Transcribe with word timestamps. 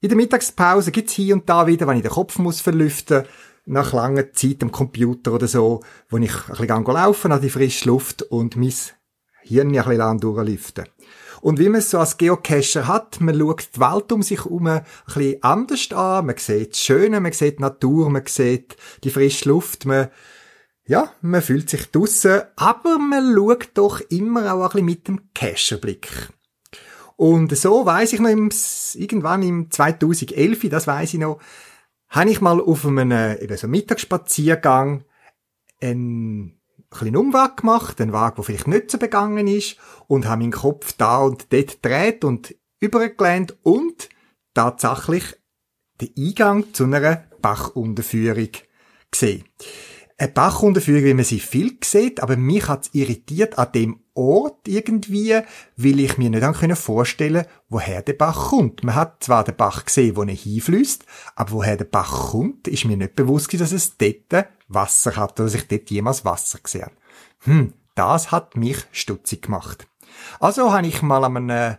In 0.00 0.08
der 0.08 0.16
Mittagspause 0.16 0.90
gibt's 0.90 1.12
hier 1.12 1.34
und 1.34 1.48
da 1.48 1.66
wieder, 1.66 1.86
wenn 1.86 1.96
ich 1.96 2.02
den 2.02 2.12
Kopf 2.12 2.38
muss 2.38 2.60
verlüften 2.60 3.24
nach 3.66 3.92
langer 3.92 4.32
Zeit 4.32 4.62
am 4.62 4.70
Computer 4.70 5.32
oder 5.32 5.48
so, 5.48 5.80
wo 6.10 6.18
ich 6.18 6.34
ein 6.48 6.66
bisschen 6.66 6.84
laufen 6.84 7.32
an 7.32 7.40
die 7.40 7.50
frische 7.50 7.88
Luft 7.88 8.22
und 8.22 8.56
mein 8.56 8.72
Hirn 9.42 9.74
ein 9.74 9.84
bisschen 9.84 10.20
durchlüften. 10.20 10.84
Und 11.40 11.58
wie 11.58 11.68
man 11.68 11.80
es 11.80 11.90
so 11.90 11.98
als 11.98 12.16
Geocacher 12.16 12.88
hat, 12.88 13.20
man 13.20 13.38
schaut 13.38 13.68
die 13.74 13.80
Welt 13.80 14.12
um 14.12 14.22
sich 14.22 14.44
herum 14.44 14.66
ein 14.66 14.84
bisschen 15.06 15.42
anders 15.42 15.92
an, 15.92 16.26
man 16.26 16.36
sieht 16.38 16.72
das 16.72 16.80
Schöne, 16.80 17.20
man 17.20 17.32
sieht 17.32 17.58
die 17.58 17.62
Natur, 17.62 18.08
man 18.08 18.22
sieht 18.26 18.76
die 19.04 19.10
frische 19.10 19.50
Luft, 19.50 19.84
man 19.84 20.08
ja, 20.86 21.12
man 21.22 21.42
fühlt 21.42 21.70
sich 21.70 21.90
draussen, 21.90 22.42
aber 22.56 22.98
man 22.98 23.34
schaut 23.34 23.70
doch 23.74 24.00
immer 24.10 24.52
auch 24.52 24.62
ein 24.62 24.68
bisschen 24.70 24.84
mit 24.84 25.08
dem 25.08 25.32
Cacherblick. 25.32 26.28
Und 27.16 27.56
so 27.56 27.86
weiß 27.86 28.12
ich 28.12 28.20
noch, 28.20 28.28
im, 28.28 28.50
irgendwann 28.94 29.42
im 29.42 29.70
2011, 29.70 30.68
das 30.68 30.86
weiß 30.86 31.14
ich 31.14 31.20
noch, 31.20 31.40
habe 32.08 32.30
ich 32.30 32.40
mal 32.40 32.60
auf 32.60 32.86
einem 32.86 33.12
eben 33.40 33.56
so 33.56 33.66
Mittagsspaziergang 33.66 35.04
einen 35.80 36.60
kleinen 36.90 37.16
Umweg 37.16 37.58
gemacht, 37.58 38.00
einen 38.00 38.12
Weg, 38.12 38.34
der 38.34 38.44
vielleicht 38.44 38.68
nicht 38.68 38.90
so 38.90 38.98
begangen 38.98 39.46
ist, 39.46 39.76
und 40.06 40.26
habe 40.26 40.42
meinen 40.42 40.52
Kopf 40.52 40.92
da 40.92 41.18
und 41.18 41.52
dort 41.52 41.82
gedreht 41.82 42.24
und 42.24 42.54
übergelehnt 42.80 43.56
und 43.62 44.08
tatsächlich 44.52 45.24
den 46.00 46.10
Eingang 46.18 46.74
zu 46.74 46.84
einer 46.84 47.24
Bachunterführung 47.40 48.50
gesehen 49.10 49.44
eine 50.16 50.28
Bachunterführung, 50.28 51.04
wie 51.04 51.14
man 51.14 51.24
sie 51.24 51.40
viel 51.40 51.76
sieht, 51.82 52.22
aber 52.22 52.36
mich 52.36 52.68
hat's 52.68 52.90
irritiert 52.92 53.58
an 53.58 53.72
dem 53.72 54.00
Ort 54.14 54.68
irgendwie, 54.68 55.40
weil 55.76 56.00
ich 56.00 56.18
mir 56.18 56.30
nicht 56.30 56.78
vorstellen 56.78 57.46
woher 57.68 58.00
der 58.02 58.12
Bach 58.12 58.50
kommt. 58.50 58.84
Man 58.84 58.94
hat 58.94 59.24
zwar 59.24 59.42
den 59.42 59.56
Bach 59.56 59.84
gesehen, 59.84 60.14
wo 60.14 60.22
er 60.22 60.32
hinfließt, 60.32 61.04
aber 61.34 61.50
woher 61.50 61.76
der 61.76 61.86
Bach 61.86 62.30
kommt, 62.30 62.68
ist 62.68 62.84
mir 62.84 62.96
nicht 62.96 63.16
bewusst, 63.16 63.52
dass 63.58 63.72
es 63.72 63.96
dort 63.96 64.46
Wasser 64.68 65.16
hat 65.16 65.40
oder 65.40 65.50
dass 65.50 65.54
ich 65.54 65.66
dort 65.66 65.90
jemals 65.90 66.24
Wasser 66.24 66.60
gesehen 66.62 66.82
habe. 66.84 66.94
Hm, 67.40 67.72
das 67.96 68.30
hat 68.30 68.56
mich 68.56 68.78
stutzig 68.92 69.42
gemacht. 69.42 69.88
Also 70.38 70.72
habe 70.72 70.86
ich 70.86 71.02
mal 71.02 71.24
an 71.24 71.36
einem 71.36 71.76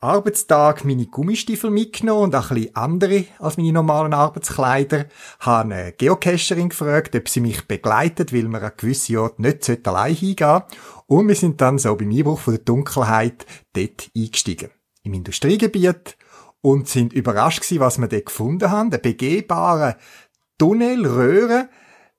Arbeitstag 0.00 0.84
meine 0.84 1.06
Gummistiefel 1.06 1.70
mitgenommen 1.70 2.24
und 2.24 2.34
auch 2.34 2.50
ein 2.50 2.56
bisschen 2.56 2.76
andere 2.76 3.24
als 3.38 3.56
meine 3.56 3.72
normalen 3.72 4.12
Arbeitskleider. 4.12 5.06
Habe 5.40 5.74
eine 5.74 5.92
Geocacherin 5.92 6.68
gefragt, 6.68 7.16
ob 7.16 7.28
sie 7.28 7.40
mich 7.40 7.66
begleitet, 7.66 8.32
weil 8.32 8.46
wir 8.48 8.62
an 8.62 8.72
gewisse 8.76 9.18
Orte 9.20 9.40
nicht 9.40 9.88
allein 9.88 10.14
hingehen 10.14 10.62
Und 11.06 11.28
wir 11.28 11.34
sind 11.34 11.60
dann 11.62 11.78
so 11.78 11.96
beim 11.96 12.10
Einbruch 12.10 12.40
von 12.40 12.54
der 12.54 12.64
Dunkelheit 12.64 13.46
dort 13.72 14.10
eingestiegen. 14.14 14.70
Im 15.02 15.14
Industriegebiet 15.14 16.18
und 16.60 16.88
sind 16.88 17.14
überrascht 17.14 17.62
gewesen, 17.62 17.80
was 17.80 17.98
wir 17.98 18.08
dort 18.08 18.26
gefunden 18.26 18.70
haben. 18.70 18.90
Eine 18.90 18.98
begehbare 18.98 19.96
Tunnelröhre, 20.58 21.70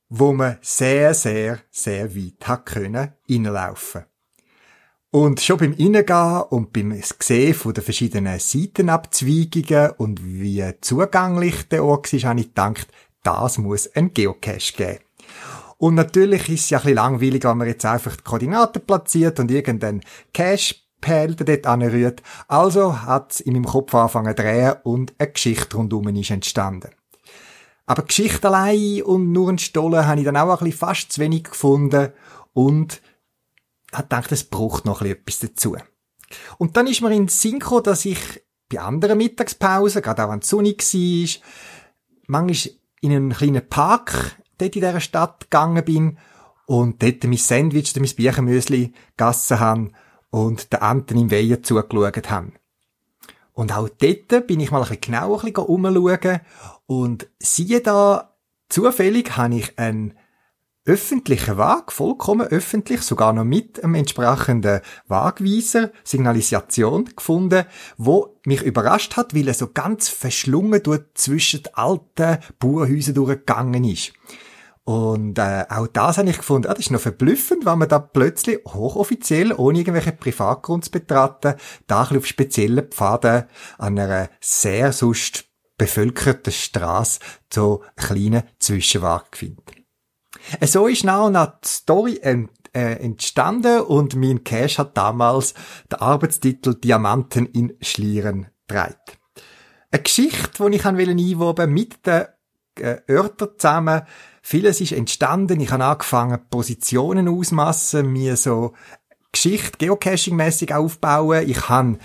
wo 0.10 0.34
man 0.34 0.58
sehr, 0.62 1.14
sehr, 1.14 1.60
sehr 1.70 2.16
weit 2.16 2.48
hat 2.48 2.66
können 2.66 3.14
reinlaufen 3.30 4.06
und 5.12 5.40
schon 5.40 5.58
beim 5.58 5.74
Reingehen 5.74 6.42
und 6.50 6.74
beim 6.74 7.02
Sehen 7.20 7.54
von 7.54 7.74
den 7.74 7.84
verschiedenen 7.84 8.40
Seitenabzweigungen 8.40 9.92
und 9.98 10.20
wie 10.24 10.64
zugänglich 10.82 11.68
der 11.70 11.84
Ort 11.84 12.12
war, 12.12 12.30
habe 12.30 12.40
ich 12.40 12.48
gedacht, 12.48 12.88
das 13.24 13.58
muss 13.58 13.88
ein 13.96 14.14
Geocache 14.14 14.74
geben. 14.76 15.00
Und 15.78 15.96
natürlich 15.96 16.50
ist 16.50 16.62
es 16.62 16.70
ja 16.72 16.80
ein 16.80 16.84
bisschen 16.84 16.96
langweilig, 16.96 17.44
wenn 17.44 17.58
man 17.58 17.68
jetzt 17.68 17.86
einfach 17.86 18.16
die 18.16 18.24
Koordinaten 18.24 18.82
platziert 18.82 19.40
und 19.40 19.52
irgendeinen 19.52 20.02
Cache 20.34 20.76
Behälter 21.00 21.46
dort 21.46 21.68
anrührt. 21.68 22.24
Also 22.48 23.02
hat 23.02 23.34
es 23.34 23.40
in 23.40 23.54
meinem 23.54 23.66
Kopf 23.66 23.94
angefangen 23.94 24.36
zu 24.36 24.42
drehen 24.42 24.76
und 24.84 25.14
eine 25.20 25.32
Geschichte 25.32 25.78
rundum 25.78 26.08
ist 26.08 26.32
entstanden. 26.32 26.90
Aber 27.86 28.04
Geschichte 28.04 28.48
allein 28.48 29.04
und 29.04 29.32
nur 29.32 29.50
ein 29.50 29.60
Stollen 29.60 30.08
habe 30.08 30.20
ich 30.20 30.26
dann 30.26 30.36
auch 30.36 30.50
ein 30.50 30.66
bisschen 30.66 30.80
fast 30.80 31.14
zu 31.14 31.22
wenig 31.22 31.44
gefunden 31.44 32.12
und 32.54 33.02
hat 33.92 34.10
gedacht, 34.10 34.32
es 34.32 34.44
braucht 34.44 34.86
noch 34.86 35.02
etwas 35.02 35.40
dazu. 35.40 35.78
Und 36.58 36.76
dann 36.78 36.88
ist 36.88 37.02
mir 37.02 37.12
in 37.12 37.24
den 37.24 37.28
Sinn 37.30 37.60
gekommen, 37.60 37.84
dass 37.84 38.06
ich 38.06 38.20
bei 38.70 38.80
anderen 38.80 39.18
Mittagspausen, 39.18 40.02
gerade 40.02 40.26
auch 40.26 40.32
wenn 40.32 40.40
es 40.40 40.50
sonnig 40.50 40.82
war, 40.82 41.42
manchmal 42.28 42.74
in 43.02 43.12
einen 43.12 43.34
kleinen 43.34 43.68
Park 43.68 44.36
dort 44.58 44.76
in 44.76 44.82
dieser 44.82 45.00
Stadt 45.00 45.42
gegangen 45.42 45.86
bin 45.86 46.18
und 46.66 47.02
dort 47.02 47.24
mein 47.24 47.38
Sandwich 47.38 47.94
oder 47.94 48.02
mein 48.02 48.16
Bierchenmüsli 48.16 48.94
gegessen 49.16 49.60
habe 49.60 49.92
und 50.30 50.74
den 50.74 50.82
Enten 50.82 51.18
im 51.18 51.32
Weihen 51.32 51.64
zugeschaut 51.64 52.30
habe. 52.30 52.52
Und 53.54 53.76
auch 53.76 53.90
dort 53.90 54.48
bin 54.48 54.60
ich 54.60 54.72
mal 54.72 54.84
ein 54.84 54.90
bisschen 54.90 55.02
genauer 55.02 55.44
umschauen 55.70 56.42
und 56.86 57.28
siehe 57.40 57.82
da, 57.82 58.36
zufällig 58.70 59.38
habe 59.38 59.56
ich 59.56 59.80
einen 59.80 60.14
öffentlichen 60.88 61.58
Weg, 61.58 61.92
vollkommen 61.92 62.48
öffentlich, 62.48 63.02
sogar 63.02 63.34
noch 63.34 63.44
mit 63.44 63.84
einem 63.84 63.96
entsprechenden 63.96 64.82
Wagweiser, 65.08 65.92
Signalisation 66.04 67.06
gefunden, 67.16 67.66
wo 67.98 68.40
mich 68.46 68.62
überrascht 68.62 69.18
hat, 69.18 69.36
weil 69.36 69.50
er 69.50 69.54
so 69.54 69.68
ganz 69.74 70.10
verschlungen 70.10 70.82
durch 70.82 71.02
zwischen 71.14 71.64
den 71.64 71.76
alten 71.76 72.38
Bauernhäusern 72.60 73.16
durchgegangen 73.16 73.84
ist. 73.84 74.14
Und 74.86 75.38
äh, 75.38 75.66
auch 75.70 75.88
das 75.88 76.18
habe 76.18 76.30
ich 76.30 76.38
gefunden, 76.38 76.70
ah, 76.70 76.74
das 76.74 76.86
ist 76.86 76.92
noch 76.92 77.02
verblüffend, 77.02 77.66
wenn 77.66 77.80
man 77.80 77.90
da 77.90 78.00
plötzlich 78.00 78.60
hochoffiziell, 78.66 79.52
ohne 79.52 79.80
irgendwelche 79.80 80.14
Privatgrund 80.14 80.90
da 81.12 81.58
auf 81.90 82.26
speziellen 82.26 82.88
Pfaden 82.90 83.44
an 83.78 84.00
einer 84.00 84.30
sehr 84.40 84.94
sonst 84.94 85.44
bevölkerten 85.78 86.54
Straße 86.54 87.20
so 87.54 87.84
kleinen 87.98 88.44
Zwischenweg 88.60 89.36
findet. 89.36 89.87
So 90.62 90.88
ist 90.88 91.04
now 91.04 91.30
nach 91.30 91.60
die 91.62 91.68
Story 91.68 92.20
ent, 92.22 92.52
äh, 92.74 92.94
entstanden 93.04 93.82
und 93.82 94.16
mein 94.16 94.44
Cash 94.44 94.78
hat 94.78 94.98
damals 94.98 95.54
den 95.92 96.00
Arbeitstitel 96.00 96.76
Diamanten 96.76 97.46
in 97.48 97.74
Schlieren 97.82 98.48
dreit. 98.68 99.18
eine 99.92 100.04
Geschichte, 100.04 100.70
die 100.70 100.76
ich 100.76 100.86
einwoben 100.86 101.74
mit 101.74 102.06
den 102.06 102.26
äh, 102.80 102.98
Örtern 103.10 103.50
zusammen. 103.58 104.02
Vieles 104.42 104.82
ist 104.82 104.92
entstanden. 104.92 105.60
Ich 105.60 105.72
habe 105.72 105.86
angefangen, 105.86 106.40
Positionen 106.50 107.28
ausmassen, 107.28 108.12
mir 108.12 108.38
so 108.38 108.74
Geschichte 109.32 109.78
geocaching-mäßig 109.78 110.74
aufbauen. 110.74 111.50
Ich 111.50 111.70
habe 111.70 111.98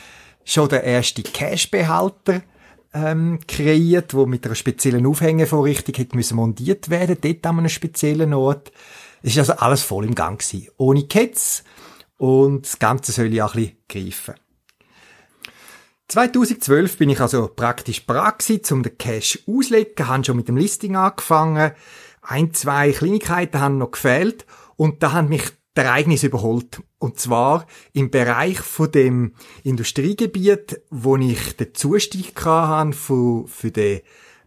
schon 0.44 0.68
den 0.68 0.82
ersten 0.82 1.22
Cache-Behälter 1.22 2.42
ähm, 2.94 3.38
kreiert, 3.46 4.14
wo 4.14 4.26
mit 4.26 4.44
einer 4.44 4.54
speziellen 4.54 5.06
Aufhängevorrichtung 5.06 5.94
hätte 5.94 6.16
müssen 6.16 6.36
montiert 6.36 6.90
werden, 6.90 7.16
dort 7.20 7.46
an 7.46 7.58
einem 7.58 7.68
speziellen 7.68 8.34
Ort. 8.34 8.72
Es 9.22 9.32
ist 9.32 9.38
also 9.38 9.52
alles 9.54 9.82
voll 9.82 10.04
im 10.04 10.14
Gang 10.14 10.40
gewesen. 10.40 10.68
Ohne 10.76 11.04
Ketz. 11.04 11.64
Und 12.18 12.66
das 12.66 12.78
Ganze 12.78 13.12
soll 13.12 13.32
ja 13.32 13.46
ein 13.46 13.52
bisschen 13.52 13.76
greifen. 13.88 14.34
2012 16.08 16.98
bin 16.98 17.08
ich 17.08 17.20
also 17.20 17.48
praktisch 17.48 18.04
bereit 18.04 18.40
gewesen, 18.40 18.74
um 18.74 18.82
den 18.82 18.98
Cache 18.98 19.38
auszulegen, 19.46 20.06
habe 20.06 20.24
schon 20.24 20.36
mit 20.36 20.46
dem 20.46 20.58
Listing 20.58 20.94
angefangen. 20.94 21.72
Ein, 22.20 22.52
zwei 22.52 22.92
Kleinigkeiten 22.92 23.60
haben 23.60 23.78
noch 23.78 23.92
gefehlt 23.92 24.44
und 24.76 25.02
da 25.02 25.12
haben 25.12 25.30
mich 25.30 25.42
Ereignis 25.74 26.22
überholt. 26.22 26.82
Und 26.98 27.18
zwar 27.18 27.66
im 27.92 28.10
Bereich 28.10 28.60
von 28.60 28.90
dem 28.90 29.34
Industriegebiet, 29.62 30.82
wo 30.90 31.16
ich 31.16 31.56
den 31.56 31.74
Zustieg 31.74 32.44
hatte 32.44 32.92
für, 32.92 33.46
für 33.46 33.70
den 33.70 34.00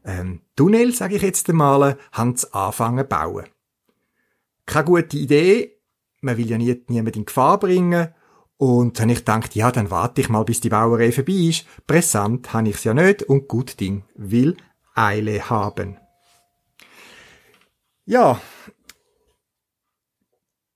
ähm, 0.04 0.42
Tunnel, 0.56 0.94
sage 0.94 1.16
ich 1.16 1.22
jetzt 1.22 1.50
einmal, 1.50 1.98
haben 2.12 2.36
sie 2.36 2.54
angefangen 2.54 3.06
zu 3.06 3.10
bauen. 3.10 3.45
Keine 4.66 4.86
gute 4.86 5.18
Idee. 5.18 5.72
Man 6.22 6.38
will 6.38 6.50
ja 6.50 6.57
nie, 6.57 6.83
niemanden 6.88 7.19
in 7.19 7.25
Gefahr 7.25 7.60
bringen. 7.60 8.10
Und 8.57 9.00
dann 9.00 9.10
ich 9.10 9.19
gedacht, 9.19 9.54
ja, 9.56 9.71
dann 9.71 9.92
warte 9.92 10.21
ich 10.21 10.30
mal, 10.30 10.44
bis 10.44 10.62
die 10.62 10.69
Bauerei 10.69 11.12
vorbei 11.12 11.33
ist. 11.33 11.66
Pressant 11.88 12.54
habe 12.54 12.69
ich 12.69 12.75
es 12.75 12.83
ja 12.86 12.94
nicht 12.94 13.24
und 13.24 13.48
gut 13.48 13.80
Ding 13.80 14.04
will 14.16 14.56
Eile 14.94 15.50
haben. 15.50 15.98
Ja, 18.06 18.39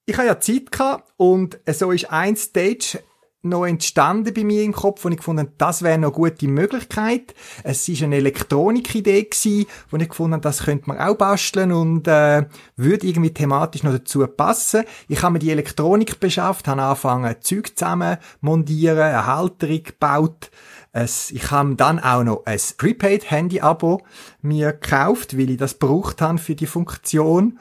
ich 0.10 0.18
habe 0.18 0.28
ja 0.28 0.40
Zeit 0.40 0.72
gehabt 0.72 1.14
und 1.18 1.60
so 1.68 1.92
ist 1.92 2.12
ein 2.12 2.36
Stage 2.36 3.00
noch 3.42 3.66
entstanden 3.66 4.34
bei 4.34 4.44
mir 4.44 4.64
im 4.64 4.74
Kopf, 4.74 5.06
wo 5.06 5.10
ich 5.10 5.18
gefunden 5.18 5.54
das 5.58 5.82
wäre 5.82 5.94
eine 5.94 6.12
gute 6.12 6.48
Möglichkeit. 6.48 7.34
Es 7.64 7.88
ist 7.88 8.04
eine 8.04 8.18
Elektronikidee 8.18 9.24
gewesen, 9.24 9.66
wo 9.90 9.98
ich 9.98 10.10
gefunden 10.10 10.42
das 10.42 10.64
könnte 10.64 10.90
man 10.90 11.00
auch 11.00 11.16
basteln 11.16 11.72
und 11.72 12.08
äh, 12.08 12.46
würde 12.76 13.08
irgendwie 13.08 13.34
thematisch 13.34 13.84
noch 13.84 13.94
dazu 13.94 14.26
passen. 14.28 14.84
Ich 15.08 15.22
habe 15.22 15.34
mir 15.34 15.40
die 15.40 15.52
Elektronik 15.52 16.20
beschafft, 16.20 16.68
habe 16.68 16.82
angefangen, 16.82 17.36
Zeug 17.40 17.78
zusammen 17.78 18.18
montieren, 18.42 19.00
eine 19.00 19.26
Halterung 19.26 19.84
gebaut. 19.84 20.52
Es, 20.92 21.32
ich 21.32 21.52
habe 21.52 21.76
dann 21.76 22.00
auch 22.00 22.24
noch 22.24 22.46
ein 22.46 22.60
Prepaid-Handy-Abo 22.78 24.02
mir 24.42 24.74
gekauft, 24.74 25.38
weil 25.38 25.52
ich 25.52 25.58
das 25.58 25.76
braucht 25.76 26.20
habe 26.22 26.40
für 26.40 26.56
die 26.56 26.66
Funktion 26.66 27.60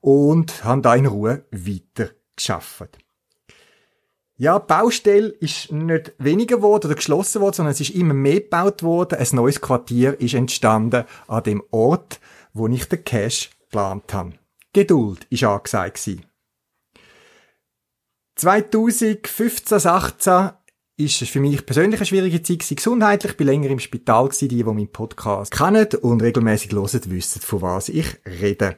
und 0.00 0.64
habe 0.64 0.82
da 0.82 0.94
in 0.94 1.06
Ruhe 1.06 1.44
weiter 1.50 2.10
geschafft. 2.36 2.98
Ja, 4.40 4.60
die 4.60 4.66
Baustelle 4.68 5.30
ist 5.30 5.72
nicht 5.72 6.12
weniger 6.18 6.56
geworden 6.56 6.86
oder 6.86 6.94
geschlossen 6.94 7.42
worden, 7.42 7.54
sondern 7.54 7.72
es 7.72 7.80
ist 7.80 7.90
immer 7.90 8.14
mehr 8.14 8.40
gebaut 8.40 8.84
worden. 8.84 9.18
Ein 9.18 9.26
neues 9.32 9.60
Quartier 9.60 10.20
ist 10.20 10.34
entstanden 10.34 11.04
an 11.26 11.42
dem 11.42 11.62
Ort, 11.72 12.20
wo 12.52 12.68
ich 12.68 12.84
den 12.88 13.02
Cash 13.02 13.50
geplant 13.58 14.14
habe. 14.14 14.34
Geduld 14.72 15.26
ist 15.30 15.42
angesagt 15.42 16.04
gewesen. 16.04 16.24
2015, 18.36 19.86
18 19.86 20.50
ist 20.98 21.28
für 21.28 21.40
mich 21.40 21.66
persönlich 21.66 21.98
eine 21.98 22.06
schwierige 22.06 22.40
Zeit 22.40 22.60
gewesen. 22.60 22.76
Gesundheitlich, 22.76 23.32
ich 23.32 23.36
bin 23.36 23.46
länger 23.48 23.70
im 23.70 23.80
Spital 23.80 24.26
gewesen. 24.26 24.48
Die, 24.48 24.56
die 24.56 24.64
meinen 24.64 24.92
Podcast 24.92 25.52
kennen 25.52 25.88
und 26.02 26.22
regelmäßig 26.22 26.70
hören, 26.70 27.10
wissen, 27.10 27.40
von 27.40 27.62
was 27.62 27.88
ich 27.88 28.18
rede. 28.24 28.76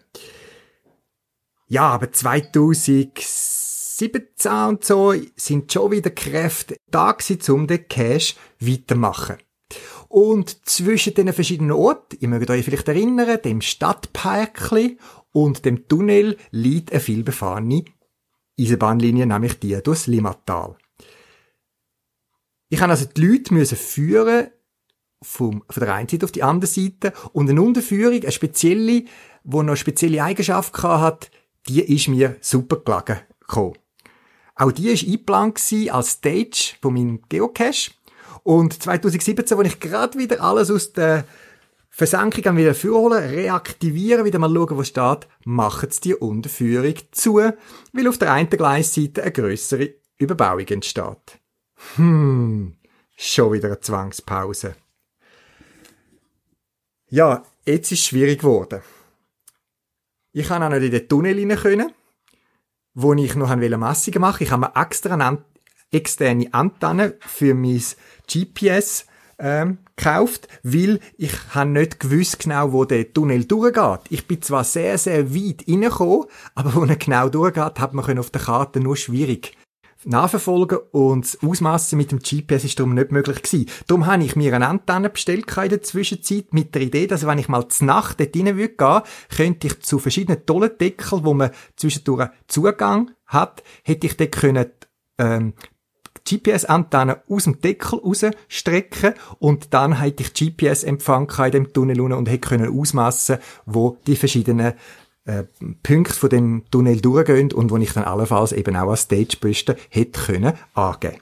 Ja, 1.71 1.85
aber 1.85 2.11
2017 2.11 4.53
und 4.69 4.85
so 4.85 5.15
sind 5.37 5.73
schon 5.73 5.93
wieder 5.93 6.11
Kräfte 6.11 6.77
da 6.91 7.13
gewesen, 7.13 7.55
um 7.55 7.69
den 7.69 7.87
Cash 7.87 8.35
weitermachen. 8.59 9.37
Und 10.09 10.69
zwischen 10.69 11.15
den 11.15 11.33
verschiedenen 11.33 11.71
Orten, 11.71 12.17
ihr 12.19 12.27
mögt 12.27 12.51
euch 12.51 12.65
vielleicht 12.65 12.89
erinnern, 12.89 13.39
dem 13.45 13.61
Stadtparkli 13.61 14.99
und 15.31 15.65
dem 15.65 15.87
Tunnel 15.87 16.39
liegt 16.51 16.91
eine 16.91 16.99
vielbefahrene 16.99 17.85
Eisenbahnlinie, 18.59 19.27
nämlich 19.27 19.61
die 19.61 19.81
durchs 19.81 20.09
Limmatal. 20.09 20.77
Ich 22.69 22.81
habe 22.81 22.91
also 22.91 23.05
die 23.05 23.25
Leute 23.25 23.55
müssen 23.55 23.77
führen 23.77 24.49
vom, 25.23 25.63
von 25.71 25.85
der 25.85 25.95
einen 25.95 26.09
Seite 26.09 26.25
auf 26.25 26.33
die 26.33 26.43
andere 26.43 26.69
Seite 26.69 27.13
und 27.33 27.49
eine 27.49 27.63
Unterführung, 27.63 28.23
eine 28.23 28.33
spezielle, 28.33 29.05
wo 29.45 29.63
noch 29.63 29.69
eine 29.69 29.77
spezielle 29.77 30.25
Eigenschaft 30.25 30.83
hat, 30.83 31.31
die 31.71 31.95
ist 31.95 32.09
mir 32.09 32.37
super 32.41 32.77
gelegen 32.77 33.21
gekommen. 33.39 33.79
Auch 34.57 34.73
die 34.73 34.89
war 34.89 35.09
eingeplant 35.09 35.61
als 35.93 36.11
Stage 36.11 36.75
von 36.83 36.95
meinem 36.95 37.23
Geocache. 37.29 37.93
Und 38.43 38.83
2017, 38.83 39.57
als 39.57 39.69
ich 39.69 39.81
gerade 39.81 40.19
wieder 40.19 40.43
alles 40.43 40.71
aus 40.71 40.93
der 40.93 41.25
Versenkung 41.89 42.57
wieder 42.57 42.75
vorholen, 42.75 43.29
reaktivieren, 43.29 44.25
wieder 44.25 44.39
mal 44.39 44.53
schauen, 44.53 44.79
was 44.79 44.89
steht, 44.89 45.29
machen 45.45 45.91
sie 45.91 46.01
die 46.01 46.15
Unterführung 46.15 46.95
zu, 47.13 47.37
weil 47.37 48.09
auf 48.09 48.19
der 48.19 48.33
einen 48.33 48.51
Gleisseite 48.51 49.23
eine 49.23 49.33
grössere 49.33 49.95
Überbauung 50.19 50.67
entsteht. 50.67 51.39
Hm, 51.97 52.77
schon 53.17 53.53
wieder 53.53 53.69
eine 53.69 53.81
Zwangspause. 53.81 54.75
Ja, 57.09 57.45
jetzt 57.65 57.93
ist 57.93 58.01
es 58.01 58.07
schwierig 58.07 58.41
geworden. 58.41 58.83
Ich 60.33 60.49
kann 60.49 60.63
auch 60.63 60.69
nicht 60.69 60.85
in 60.85 60.91
den 60.93 61.09
Tunnel 61.09 61.37
rein 61.37 61.59
können, 61.59 61.93
wo 62.95 63.15
ich 63.15 63.35
noch 63.35 63.55
Messungen 63.55 64.21
machen 64.21 64.43
Ich 64.45 64.51
habe 64.51 64.61
mir 64.61 64.81
extra 64.81 65.15
eine 65.15 65.45
externe 65.91 66.53
Antenne 66.53 67.15
für 67.21 67.55
mein 67.55 67.83
GPS 68.33 69.07
ähm, 69.41 69.79
gekauft, 69.97 70.47
weil 70.63 71.01
ich 71.17 71.33
habe 71.55 71.71
nicht 71.71 71.99
gewusst 71.99 72.39
genau, 72.39 72.73
wo 72.73 72.85
der 72.85 73.13
Tunnel 73.13 73.45
durchgeht. 73.45 74.01
Ich 74.11 74.29
bin 74.29 74.41
zwar 74.41 74.63
sehr, 74.65 74.99
sehr 74.99 75.35
weit 75.35 75.65
reingekommen, 75.67 76.27
aber 76.55 76.75
wo 76.75 76.85
er 76.85 76.97
genau 76.97 77.29
durchgeht, 77.29 77.81
hat 77.81 77.95
man 77.95 78.19
auf 78.19 78.31
der 78.31 78.43
Karte 78.43 78.81
nur 78.81 78.97
schwierig 78.97 79.57
nachverfolgen 80.05 80.79
und 80.93 81.39
Ausmassen 81.43 81.99
mit 81.99 82.11
dem 82.11 82.21
GPS 82.21 82.65
ist 82.65 82.79
darum 82.79 82.95
nicht 82.95 83.13
möglich 83.13 83.43
gewesen. 83.43 83.67
Darum 83.87 84.07
habe 84.07 84.25
ich 84.25 84.37
mir 84.37 84.55
eine 84.55 84.69
Antenne 84.69 85.11
bestellt 85.11 85.47
in 85.57 85.69
der 85.69 85.83
Zwischenzeit 85.83 86.53
mit 86.53 86.75
der 86.75 86.83
Idee, 86.83 87.07
dass 87.07 87.27
wenn 87.27 87.39
ich 87.39 87.49
mal 87.49 87.69
zur 87.69 87.87
Nacht 87.87 88.21
dort 88.21 88.35
rein 88.35 88.57
würde 88.57 88.75
gehen, 88.75 89.03
könnte 89.35 89.67
ich 89.67 89.81
zu 89.81 89.99
verschiedenen 89.99 90.47
tollen 90.47 90.77
Deckeln, 90.79 91.25
wo 91.25 91.35
man 91.35 91.51
zwischendurch 91.77 92.31
Zugang 92.47 93.11
hat, 93.27 93.63
hätte 93.85 94.07
ich 94.07 94.17
dort 94.17 94.33
können, 94.33 94.67
ähm, 95.19 95.55
GPS-Antenne 96.29 97.23
aus 97.29 97.45
dem 97.45 97.61
Deckel 97.61 97.99
rausstrecken 97.99 99.15
und 99.39 99.73
dann 99.75 100.01
hätte 100.01 100.23
ich 100.23 100.35
GPS-Empfang 100.35 101.31
in 101.47 101.53
dem 101.53 101.73
Tunnel 101.73 102.01
und 102.01 102.29
hätte 102.29 102.49
können 102.49 102.79
ausmassen, 102.79 103.39
wo 103.67 103.99
die 104.07 104.17
verschiedenen 104.17 104.75
äh, 105.31 105.45
Punkte 105.83 106.15
von 106.15 106.29
dem 106.29 106.65
Tunnel 106.71 107.01
durchgehen 107.01 107.53
und 107.53 107.71
wo 107.71 107.77
ich 107.77 107.93
dann 107.93 108.05
allenfalls 108.05 108.53
eben 108.53 108.77
auch 108.77 108.91
als 108.91 109.03
Stagebüste 109.03 109.77
hätte 109.89 110.21
können 110.21 110.55
angeben. 110.75 111.21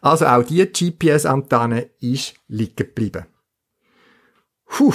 Also 0.00 0.26
auch 0.26 0.44
die 0.44 0.64
GPS-Antenne 0.64 1.90
ist 2.00 2.34
liegen 2.46 2.76
geblieben. 2.76 3.26
Puh, 4.64 4.94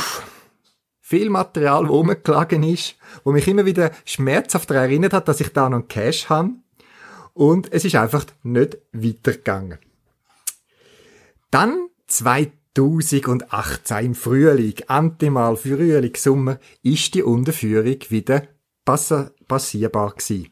viel 1.01 1.30
Material, 1.30 1.88
wo 1.89 1.98
rumgelegen 1.98 2.63
ist, 2.63 2.96
wo 3.24 3.32
mich 3.32 3.48
immer 3.48 3.65
wieder 3.65 3.92
schmerzhaft 4.06 4.70
daran 4.70 4.86
erinnert 4.86 5.13
hat, 5.13 5.27
dass 5.27 5.42
ich 5.42 5.50
da 5.50 5.70
noch 5.70 5.80
einen 5.80 5.88
Cache 5.88 6.30
habe. 6.30 6.51
Und 7.34 7.72
es 7.74 7.84
ist 7.84 7.96
einfach 7.96 8.25
nicht 8.44 8.77
weitergegangen. 8.94 9.77
Dann 11.51 11.89
zwei 12.08 12.51
2018 12.75 14.05
im 14.05 14.15
Frühling, 14.15 14.75
Antemal 14.88 15.55
Frühling, 15.55 16.15
Sommer, 16.15 16.60
ist 16.84 17.13
die 17.15 17.24
Unterführung 17.24 17.98
wieder 18.10 18.44
passierbar 18.84 20.12
gewesen. 20.12 20.50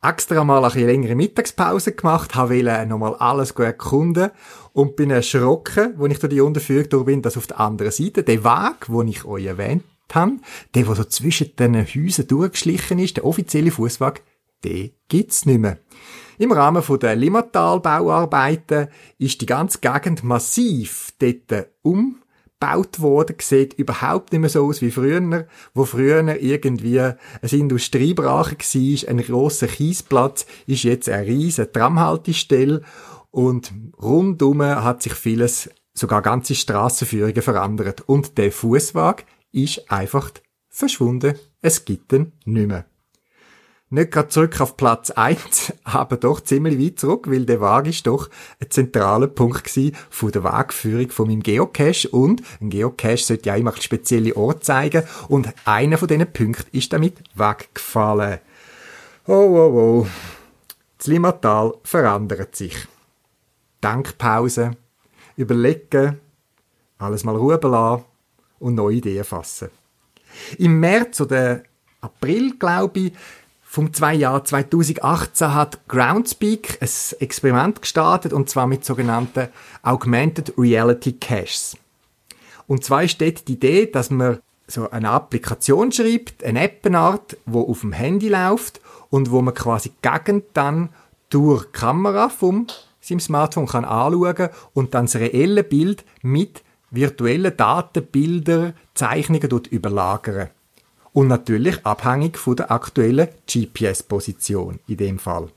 Extra 0.00 0.44
mal 0.44 0.64
eine 0.64 0.86
längere 0.86 1.14
Mittagspause 1.14 1.92
gemacht, 1.92 2.34
habe 2.34 2.86
nochmal 2.86 3.16
alles 3.16 3.54
gut 3.54 3.64
erkunden 3.64 4.30
und 4.74 4.96
bin 4.96 5.10
erschrocken, 5.10 5.94
als 5.98 6.12
ich 6.12 6.18
durch 6.18 6.30
die 6.30 6.40
Unterführung 6.40 6.88
durch 6.88 7.04
bin, 7.06 7.22
dass 7.22 7.36
auf 7.36 7.46
der 7.46 7.58
anderen 7.58 7.90
Seite 7.90 8.22
der 8.22 8.44
Weg, 8.44 8.88
wo 8.88 9.02
ich 9.02 9.24
euch 9.24 9.46
erwähnt 9.46 9.82
habe, 10.12 10.32
der, 10.74 10.84
der 10.84 10.94
so 10.94 11.04
zwischen 11.04 11.56
den 11.56 11.86
Häusern 11.86 12.28
durchgeschlichen 12.28 12.98
ist, 12.98 13.16
der 13.16 13.24
offizielle 13.24 13.70
Fußweg, 13.70 14.22
den 14.64 14.92
gibt's 15.08 15.46
nicht 15.46 15.60
mehr. 15.60 15.78
Im 16.38 16.52
Rahmen 16.52 16.82
der 17.00 17.16
Limmatal-Bauarbeiten 17.16 18.88
ist 19.18 19.40
die 19.40 19.46
ganze 19.46 19.78
Gegend 19.78 20.24
massiv 20.24 21.12
dort 21.18 21.68
umgebaut 21.82 22.98
worden. 23.00 23.36
Sieht 23.40 23.74
überhaupt 23.74 24.32
nicht 24.32 24.40
mehr 24.40 24.50
so 24.50 24.66
aus 24.66 24.82
wie 24.82 24.90
früher, 24.90 25.46
wo 25.74 25.84
früher 25.84 26.40
irgendwie 26.40 27.00
ein 27.00 27.16
Industriebrache 27.42 28.56
war, 28.56 29.08
ein 29.10 29.18
grosser 29.18 29.68
Kiesplatz, 29.68 30.46
ist 30.66 30.82
jetzt 30.82 31.08
eine 31.08 31.26
riesige 31.26 31.70
Tramhaltestelle 31.70 32.82
und 33.30 33.72
rundum 34.02 34.62
hat 34.62 35.02
sich 35.02 35.14
vieles 35.14 35.70
sogar 35.92 36.22
ganze 36.22 36.56
Strassenführungen 36.56 37.42
verändert 37.42 38.02
und 38.06 38.36
der 38.38 38.50
Fußwag 38.50 39.24
ist 39.52 39.90
einfach 39.90 40.32
verschwunden. 40.68 41.38
Es 41.60 41.84
gibt 41.84 42.12
ihn 42.12 42.32
nicht 42.44 42.66
mehr. 42.66 42.86
Nicht 43.94 44.10
gerade 44.10 44.28
zurück 44.28 44.60
auf 44.60 44.76
Platz 44.76 45.12
1, 45.12 45.72
aber 45.84 46.16
doch 46.16 46.40
ziemlich 46.40 46.80
weit 46.80 46.98
zurück, 46.98 47.30
weil 47.30 47.46
der 47.46 47.60
Wagen 47.60 47.90
ist 47.90 48.08
doch 48.08 48.28
ein 48.58 48.68
zentraler 48.68 49.28
Punkt 49.28 49.70
von 50.10 50.32
der 50.32 50.42
Wegführung 50.42 51.10
von 51.10 51.28
meinem 51.28 51.44
Geocache 51.44 52.08
und 52.08 52.42
ein 52.60 52.70
Geocache 52.70 53.18
sollte 53.18 53.50
ja 53.50 53.54
immer 53.54 53.72
spezielle 53.76 54.34
Orte 54.34 54.62
zeigen 54.62 55.04
und 55.28 55.54
einer 55.64 55.96
von 55.96 56.08
diesen 56.08 56.26
Punkten 56.32 56.76
ist 56.76 56.92
damit 56.92 57.18
weggefallen. 57.36 58.40
Oh, 59.28 59.32
oh, 59.32 60.02
oh. 60.02 60.06
Das 60.98 61.06
Limmatal 61.06 61.74
verändert 61.84 62.56
sich. 62.56 62.76
Denkpause, 63.80 64.72
überlegen, 65.36 66.18
alles 66.98 67.22
mal 67.22 67.36
ruhen 67.36 67.60
lassen 67.62 68.04
und 68.58 68.74
neue 68.74 68.96
Ideen 68.96 69.22
fassen. 69.22 69.68
Im 70.58 70.80
März 70.80 71.20
oder 71.20 71.62
April, 72.00 72.58
glaube 72.58 72.98
ich, 72.98 73.12
vom 73.74 73.92
zwei 73.92 74.14
Jahr 74.14 74.44
2018 74.44 75.52
hat 75.52 75.88
Groundspeak 75.88 76.78
ein 76.80 76.88
Experiment 77.18 77.82
gestartet 77.82 78.32
und 78.32 78.48
zwar 78.48 78.68
mit 78.68 78.84
sogenannten 78.84 79.48
Augmented 79.82 80.54
Reality 80.56 81.14
Caches. 81.14 81.76
Und 82.68 82.84
zwar 82.84 83.02
ist 83.02 83.20
dort 83.20 83.48
die 83.48 83.54
Idee, 83.54 83.86
dass 83.86 84.10
man 84.10 84.38
so 84.68 84.88
eine 84.90 85.10
Applikation 85.10 85.90
schreibt, 85.90 86.44
eine 86.44 86.62
Appenart, 86.62 87.36
wo 87.46 87.68
auf 87.68 87.80
dem 87.80 87.90
Handy 87.90 88.28
läuft 88.28 88.80
und 89.10 89.32
wo 89.32 89.42
man 89.42 89.54
quasi 89.54 89.90
Gegend 90.02 90.44
dann 90.52 90.90
durch 91.28 91.64
die 91.64 91.72
Kamera 91.72 92.28
vom 92.28 92.68
seinem 93.00 93.18
Smartphone 93.18 93.66
kann 93.66 93.84
anschauen 93.84 94.50
und 94.72 94.94
dann 94.94 95.06
das 95.06 95.16
reelle 95.16 95.64
Bild 95.64 96.04
mit 96.22 96.62
virtuellen 96.92 97.56
Daten, 97.56 98.06
Bilder, 98.06 98.74
Zeichnungen 98.94 99.50
überlagern. 99.70 100.50
Und 101.14 101.28
natürlich 101.28 101.86
abhängig 101.86 102.36
von 102.36 102.56
der 102.56 102.72
aktuellen 102.72 103.28
GPS-Position 103.46 104.80
in 104.88 104.96
dem 104.96 105.18
Fall. 105.18 105.48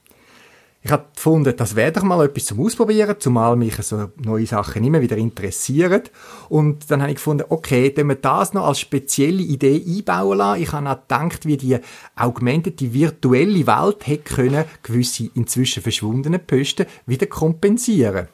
Ich 0.84 0.92
habe 0.92 1.06
gefunden, 1.14 1.54
das 1.58 1.76
wäre 1.76 1.92
doch 1.92 2.04
mal 2.04 2.24
etwas 2.24 2.46
zum 2.46 2.60
Ausprobieren, 2.62 3.16
zumal 3.18 3.56
mich 3.56 3.76
so 3.78 4.10
neue 4.24 4.46
Sachen 4.46 4.84
immer 4.84 5.02
wieder 5.02 5.18
interessieren. 5.18 6.04
Und 6.48 6.90
dann 6.92 7.02
habe 7.02 7.12
ich 7.12 7.18
gefunden, 7.18 7.44
okay, 7.50 7.92
wenn 7.96 8.08
wir 8.08 8.16
das 8.16 8.54
noch 8.54 8.68
als 8.68 8.80
spezielle 8.80 9.42
Idee 9.42 9.84
einbauen 9.86 10.38
lassen. 10.38 10.62
Ich 10.62 10.72
habe 10.72 10.90
auch 10.90 11.02
gedacht, 11.02 11.46
wie 11.48 11.58
die 11.58 11.80
augmentierte 12.16 12.94
virtuelle 12.94 13.66
Welt 13.66 14.06
hätte 14.06 14.36
können 14.36 14.66
gewisse 14.84 15.32
inzwischen 15.34 15.82
verschwundene 15.82 16.40
Posten 16.40 16.86
wieder 17.08 17.26
kompensieren. 17.26 18.28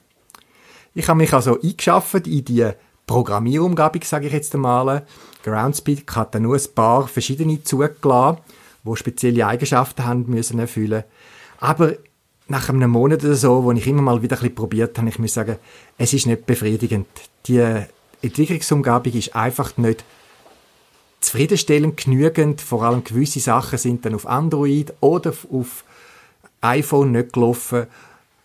Ich 0.94 1.08
habe 1.08 1.18
mich 1.18 1.34
also 1.34 1.60
eingeschafft 1.60 2.28
in 2.28 2.46
die 2.46 2.70
Programmierumgebung, 3.08 4.02
sage 4.04 4.28
ich 4.28 4.34
jetzt 4.34 4.54
einmal. 4.56 5.06
Groundspeak 5.44 6.16
hat 6.16 6.36
dann 6.36 6.44
nur 6.44 6.56
ein 6.56 6.74
paar 6.74 7.08
verschiedene 7.08 7.64
zugelassen, 7.64 8.40
die 8.84 8.96
spezielle 8.96 9.46
Eigenschaften 9.46 10.06
haben 10.06 10.26
müssen 10.28 10.60
erfüllen. 10.60 11.04
Aber 11.60 11.94
nach 12.48 12.70
einem 12.70 12.92
Monat 12.92 13.24
oder 13.24 13.36
so, 13.36 13.64
wo 13.64 13.72
ich 13.72 13.88
immer 13.88 14.02
mal 14.02 14.22
wieder 14.22 14.36
ein 14.36 14.42
bisschen 14.42 14.56
probiert 14.56 14.98
habe, 14.98 15.10
ich 15.10 15.20
muss 15.20 15.34
sagen, 15.34 15.58
es 15.98 16.14
ist 16.14 16.26
nicht 16.26 16.46
befriedigend. 16.46 17.08
Die 17.46 17.86
Entwicklungsumgebung 18.22 19.14
ist 19.14 19.36
einfach 19.36 19.78
nicht 19.78 20.04
zufriedenstellend 21.20 21.98
genügend. 21.98 22.62
Vor 22.62 22.84
allem 22.84 23.04
gewisse 23.04 23.40
Sachen 23.40 23.78
sind 23.78 24.06
dann 24.06 24.16
auf 24.16 24.28
Android 24.28 24.94
oder 25.00 25.34
auf 25.52 25.84
iPhone 26.62 27.12
nicht 27.12 27.34
gelaufen. 27.34 27.88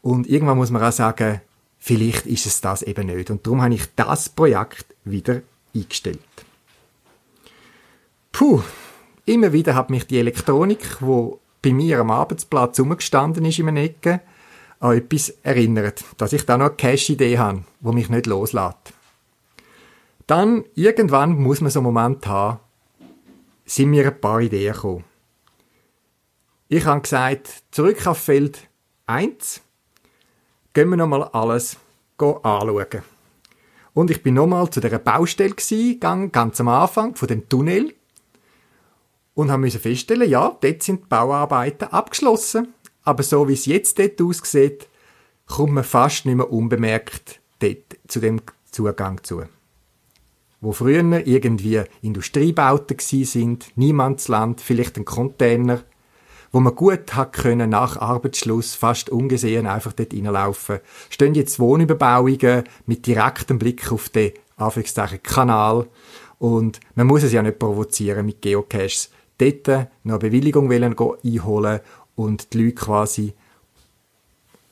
Und 0.03 0.29
irgendwann 0.29 0.59
muss 0.59 0.71
man 0.71 0.83
auch 0.83 0.93
sagen, 0.93 1.41
vielleicht 1.79 2.27
ist 2.27 2.47
es 2.47 2.61
das 2.61 2.83
eben 2.83 3.07
nicht. 3.07 3.31
Und 3.31 3.47
darum 3.47 3.63
habe 3.63 3.75
ich 3.75 3.85
das 3.97 4.29
Projekt 4.29 4.87
wieder 5.05 5.43
eingestellt. 5.75 6.21
Puh, 8.33 8.63
immer 9.25 9.53
wieder 9.53 9.75
hat 9.75 9.91
mich 9.91 10.07
die 10.07 10.19
Elektronik, 10.19 10.99
wo 11.01 11.41
bei 11.63 11.73
mir 11.73 12.01
am 12.01 12.11
Arbeitsplatz 12.11 12.79
rumgestanden 12.79 13.45
ist 13.45 13.59
in 13.59 13.69
einer 13.69 13.83
Ecke, 13.83 14.21
an 14.81 14.97
etwas 14.97 15.31
erinnert, 15.43 16.05
dass 16.19 16.33
ich 16.33 16.47
da 16.47 16.57
noch 16.57 16.67
eine 16.67 16.77
Cash-Idee 16.77 17.39
habe, 17.39 17.65
wo 17.81 17.93
mich 17.93 18.09
nicht 18.09 18.27
loslässt. 18.27 18.93
Dann, 20.27 20.65
irgendwann 20.75 21.33
muss 21.33 21.61
man 21.61 21.71
so 21.71 21.81
einen 21.81 21.85
Moment 21.85 22.27
haben, 22.27 22.61
sind 23.65 23.91
mir 23.91 24.07
ein 24.07 24.21
paar 24.21 24.41
Ideen 24.41 24.73
gekommen. 24.73 25.05
Ich 26.69 26.85
habe 26.85 27.01
gesagt, 27.01 27.63
zurück 27.71 28.07
auf 28.07 28.19
Feld 28.19 28.69
1, 29.07 29.63
gehen 30.79 30.91
wir 30.91 30.97
nochmal 30.97 31.25
alles 31.33 31.77
anschauen. 32.19 33.03
Und 33.95 34.13
ich 34.13 34.23
bin 34.23 34.35
nochmal 34.35 34.71
zu 34.71 34.79
dieser 34.79 35.01
Baustelle 35.01 35.57
gegangen, 35.57 36.31
ganz 36.31 36.61
am 36.61 36.69
Anfang 36.69 37.17
von 37.17 37.27
dem 37.27 37.49
Tunnel 37.49 37.95
und 39.35 39.51
haben 39.51 39.63
müssen 39.63 39.81
feststellen, 39.81 40.31
ja, 40.31 40.57
dort 40.61 40.83
sind 40.85 41.01
die 41.01 41.07
Bauarbeiten 41.09 41.89
abgeschlossen, 41.89 42.75
aber 43.03 43.25
so 43.25 43.49
wie 43.49 43.55
es 43.55 43.67
jetzt 43.67 43.99
dort 43.99 44.23
aussieht, 44.23 44.87
kommt 45.49 45.73
man 45.73 45.83
fast 45.83 46.27
nicht 46.27 46.37
mehr 46.37 46.53
unbemerkt 46.53 47.41
dort 47.59 47.99
zu 48.07 48.21
dem 48.21 48.41
Zugang 48.71 49.21
zu. 49.25 49.43
Wo 50.61 50.71
früher 50.71 51.27
irgendwie 51.27 51.83
Industriebauten 52.03 52.99
sind, 53.01 53.77
Niemandsland, 53.77 54.61
vielleicht 54.61 54.97
ein 54.97 55.05
Container, 55.05 55.83
wo 56.53 56.61
man 56.61 56.75
gut 56.75 57.15
hat 57.15 57.33
können 57.33 57.71
nach 57.71 57.97
Arbeitsschluss 57.97 58.75
fast 58.75 59.11
ungesehen 59.11 59.67
einfach 59.67 59.93
dort 59.93 60.13
reinlaufen. 60.13 60.81
Stehen 61.11 61.35
jetzt 61.35 61.61
Wohnüberbauungen 61.61 62.65
mit 62.87 63.07
direktem 63.07 63.59
Blick 63.59 63.91
auf 63.93 64.09
den 64.09 64.33
Anführungszeichen 64.57 65.23
Kanal 65.23 65.87
und 66.39 66.81
man 66.95 67.07
muss 67.07 67.23
es 67.23 67.33
ja 67.33 67.43
nicht 67.43 67.59
provozieren 67.59 68.27
mit 68.27 68.43
Geocaches. 68.43 69.11
Dort 69.39 69.69
noch 70.05 70.15
eine 70.15 70.19
Bewilligung 70.19 70.71
einholen 70.71 71.81
und 72.17 72.53
die 72.53 72.65
Leute 72.65 72.75
quasi 72.75 73.33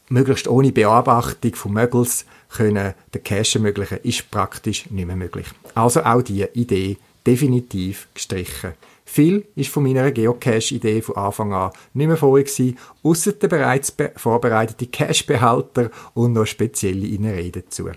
möglichst 0.08 0.48
ohne 0.48 0.72
Beobachtung 0.72 1.54
von 1.54 1.72
Mögels 1.72 2.26
können 2.48 2.94
den 3.14 3.24
Cache 3.24 3.58
ermöglichen, 3.58 3.98
ist 4.02 4.30
praktisch 4.30 4.90
nicht 4.90 5.06
mehr 5.06 5.16
möglich. 5.16 5.46
Also 5.74 6.02
auch 6.02 6.22
diese 6.22 6.50
Idee 6.54 6.96
definitiv 7.26 8.08
gestrichen. 8.14 8.74
Viel 9.08 9.46
ist 9.54 9.70
von 9.70 9.84
meiner 9.84 10.10
Geocache-Idee 10.10 11.00
von 11.00 11.16
Anfang 11.16 11.54
an 11.54 11.70
nicht 11.94 12.08
mehr 12.08 12.16
vorher 12.16 12.44
gewesen, 12.44 12.76
ausser 13.04 13.32
der 13.32 13.46
bereits 13.46 13.94
vorbereitete 14.16 14.88
Cache-Behälter 14.88 15.90
und 16.12 16.32
noch 16.32 16.44
spezielle 16.44 17.06
Innenreden 17.06 17.62
dazu. 17.64 17.88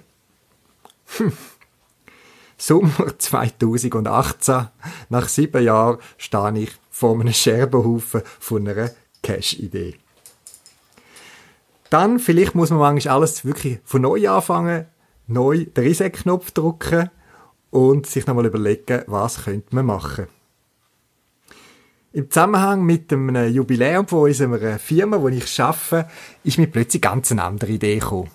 Hm. 1.18 1.34
Sommer 2.58 3.08
2018, 3.18 4.68
nach 5.10 5.28
sieben 5.28 5.64
Jahren, 5.64 5.98
stehe 6.18 6.60
ich 6.60 6.72
vor 6.92 7.20
einem 7.20 7.34
Scherbenhaufen 7.34 8.22
von 8.40 8.68
einer 8.68 8.92
Cache-Idee. 9.24 9.96
Dann, 11.90 12.20
vielleicht 12.20 12.54
muss 12.54 12.70
man 12.70 12.80
manchmal 12.80 13.16
alles 13.16 13.44
wirklich 13.44 13.80
von 13.84 14.04
neu 14.04 14.30
anfangen, 14.30 14.86
neu 15.26 15.66
den 15.66 15.84
Reset-Knopf 15.84 16.52
drücken 16.52 17.10
und 17.72 18.06
sich 18.06 18.28
nochmal 18.28 18.46
überlegen, 18.46 19.02
was 19.08 19.46
könnte 19.46 19.74
man 19.76 19.88
machen. 19.88 20.28
Im 22.12 22.32
Zusammenhang 22.32 22.84
mit 22.84 23.12
dem 23.12 23.36
Jubiläum 23.54 24.08
von 24.08 24.22
unserer 24.22 24.80
Firma, 24.80 25.22
wo 25.22 25.28
ich 25.28 25.62
arbeite, 25.62 26.10
ist 26.44 26.58
mir 26.58 26.66
plötzlich 26.66 27.04
ganz 27.04 27.32
eine 27.32 27.44
andere 27.44 27.74
Idee 27.74 28.00
gekommen. 28.00 28.32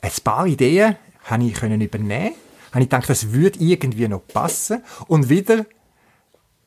Ein 0.00 0.10
paar 0.24 0.46
Ideen 0.46 0.96
konnte 1.28 1.46
ich 1.46 1.62
übernehmen. 1.62 2.34
Habe 2.72 2.82
ich 2.82 2.88
gedacht, 2.88 3.10
das 3.10 3.32
würde 3.32 3.58
irgendwie 3.58 4.08
noch 4.08 4.26
passen. 4.26 4.82
Und 5.08 5.28
wieder 5.28 5.66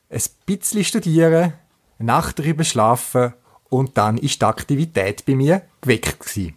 ein 0.08 0.22
bisschen 0.46 0.84
studieren, 0.84 1.54
Nacht 1.98 2.38
drüber 2.38 2.62
schlafen 2.62 3.34
und 3.68 3.98
dann 3.98 4.18
ist 4.18 4.40
die 4.40 4.46
Aktivität 4.46 5.26
bei 5.26 5.34
mir 5.34 5.62
geweckt 5.80 6.20
gewesen. 6.20 6.54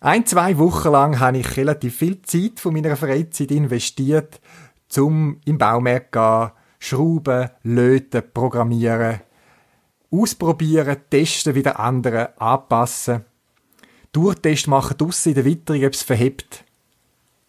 Ein, 0.00 0.24
zwei 0.24 0.56
Wochen 0.56 0.88
lang 0.88 1.20
habe 1.20 1.38
ich 1.38 1.56
relativ 1.58 1.96
viel 1.96 2.22
Zeit 2.22 2.58
von 2.58 2.72
meiner 2.72 2.96
Freizeit 2.96 3.50
investiert, 3.50 4.40
zum 4.88 5.40
im 5.44 5.58
Baumarkt 5.58 6.12
gehen, 6.12 6.50
schrauben, 6.86 7.50
löten, 7.62 8.22
programmieren, 8.32 9.20
ausprobieren, 10.10 10.96
testen, 11.10 11.54
wieder 11.54 11.78
andere 11.80 12.40
anpassen, 12.40 13.24
Durchtest 14.16 14.66
machen 14.66 14.96
draussen 14.96 15.28
in 15.28 15.34
der 15.34 15.44
Witterung, 15.44 15.84
ob 15.84 15.92
es 15.92 16.02
verhebt. 16.02 16.64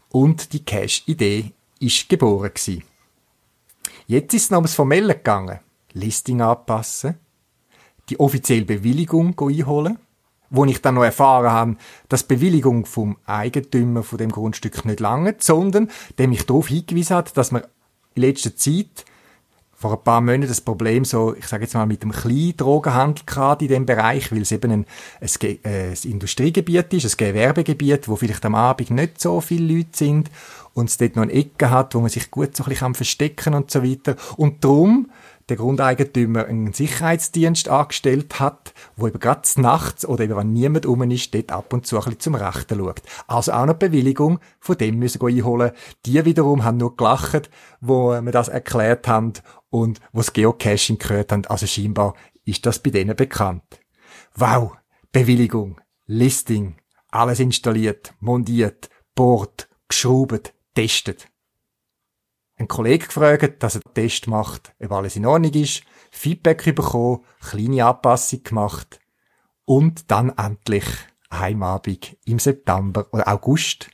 Und 0.10 0.52
die 0.52 0.66
Cache-Idee 0.66 1.54
ist 1.80 2.10
geboren 2.10 2.52
gewesen. 2.54 2.84
Jetzt 4.06 4.34
ist 4.34 4.44
es 4.44 4.50
noch 4.50 4.58
ums 4.58 4.76
Formelle 4.76 5.16
gegangen. 5.16 5.62
Listing 5.94 6.42
anpassen, 6.42 7.16
die 8.10 8.20
offizielle 8.20 8.66
Bewilligung 8.66 9.34
einholen, 9.40 9.98
wo 10.50 10.66
ich 10.66 10.82
dann 10.82 10.96
noch 10.96 11.06
erfahren 11.06 11.52
habe, 11.52 11.78
dass 12.10 12.28
die 12.28 12.36
Bewilligung 12.36 12.86
vom 12.86 13.16
Eigentümer 13.26 14.04
von 14.04 14.18
dem 14.18 14.34
Grundstück 14.34 14.84
nicht 14.84 15.00
lange, 15.00 15.38
sondern 15.40 15.90
der 16.18 16.28
mich 16.28 16.46
darauf 16.46 16.68
hingewiesen 16.68 17.16
hat, 17.16 17.38
dass 17.38 17.54
man 17.54 17.64
in 18.16 18.24
letzter 18.24 18.58
Zeit 18.58 19.06
vor 19.80 19.92
ein 19.94 20.04
paar 20.04 20.22
Monaten 20.22 20.48
das 20.48 20.60
Problem 20.60 21.06
so, 21.06 21.36
ich 21.36 21.46
sage 21.46 21.64
jetzt 21.64 21.76
mal, 21.76 21.86
mit 21.86 22.02
dem 22.02 22.12
kleinen 22.12 22.58
Drogenhandel 22.58 23.24
gerade 23.28 23.66
in 23.66 23.70
dem 23.70 23.86
Bereich, 23.86 24.32
weil 24.32 24.42
es 24.42 24.52
eben 24.52 24.72
ein, 24.72 24.86
ein, 25.22 25.30
äh, 25.64 25.90
ein 25.92 25.98
Industriegebiet 26.04 26.94
ist, 26.94 27.06
ein 27.06 27.18
Gewerbegebiet, 27.18 28.08
wo 28.08 28.16
vielleicht 28.16 28.44
am 28.46 28.56
Abend 28.56 28.90
nicht 28.90 29.22
so 29.22 29.40
viele 29.40 29.76
Leute 29.76 29.90
sind 29.94 30.32
und 30.74 30.90
es 30.90 30.98
dort 30.98 31.16
noch 31.16 31.24
eine 31.24 31.34
Ecke 31.34 31.70
hat, 31.70 31.94
wo 31.94 32.00
man 32.00 32.10
sich 32.10 32.32
gut 32.32 32.56
so 32.56 32.64
ein 32.64 32.70
bisschen 32.70 32.96
verstecken 32.96 33.54
und 33.54 33.70
so 33.70 33.84
weiter. 33.84 34.16
Und 34.36 34.64
darum 34.64 35.12
der 35.50 35.58
Grundeigentümer 35.58 36.46
einen 36.46 36.74
Sicherheitsdienst 36.74 37.70
angestellt 37.70 38.40
hat, 38.40 38.74
wo 38.96 39.08
eben 39.08 39.20
gerade 39.20 39.48
nachts 39.62 40.06
oder 40.06 40.26
eben 40.26 40.36
wenn 40.36 40.54
niemand 40.54 40.86
um 40.86 41.02
ist, 41.10 41.34
dort 41.34 41.52
ab 41.52 41.74
und 41.74 41.86
zu 41.86 41.98
ein 41.98 42.04
bisschen 42.04 42.20
zum 42.20 42.36
Rechten 42.36 42.80
schaut. 42.80 43.02
Also 43.28 43.54
auch 43.54 43.66
noch 43.66 43.76
Bewilligung 43.76 44.40
von 44.60 44.78
dem 44.78 45.00
müssen 45.00 45.22
wir 45.22 45.30
einholen. 45.30 45.72
Die 46.06 46.24
wiederum 46.26 46.64
haben 46.64 46.78
nur 46.78 46.96
gelacht, 46.96 47.50
wo 47.80 48.12
wir 48.12 48.32
das 48.32 48.50
erklärt 48.50 49.08
haben 49.08 49.34
und 49.70 50.00
wo 50.12 50.20
das 50.20 50.34
Geocaching 50.34 50.98
gehört 50.98 51.32
haben. 51.32 51.46
Also 51.46 51.66
scheinbar 51.66 52.16
ist 52.44 52.66
das 52.66 52.80
bei 52.80 52.90
denen 52.90 53.16
bekannt. 53.16 53.64
Wow! 54.36 54.74
Bewilligung, 55.14 55.80
Listing, 56.06 56.76
alles 57.10 57.40
installiert, 57.40 58.14
montiert, 58.20 58.90
bohrt, 59.16 59.70
geschraubt, 59.88 60.54
testet 60.76 61.28
einen 62.58 62.68
Kollegen 62.68 63.06
gefragt, 63.06 63.62
dass 63.64 63.76
er 63.76 63.82
einen 63.86 63.94
Test 63.94 64.28
macht, 64.28 64.74
ob 64.80 64.92
alles 64.92 65.16
in 65.16 65.26
Ordnung 65.26 65.54
ist, 65.54 65.84
Feedback 66.12 66.64
bekommen, 66.76 67.24
kleine 67.42 67.86
Anpassung 67.86 68.44
gemacht 68.44 69.00
und 69.66 70.10
dann 70.12 70.30
endlich 70.38 70.86
Heimabend 71.32 72.18
im 72.26 72.40
September 72.40 73.08
oder 73.12 73.28
August 73.28 73.90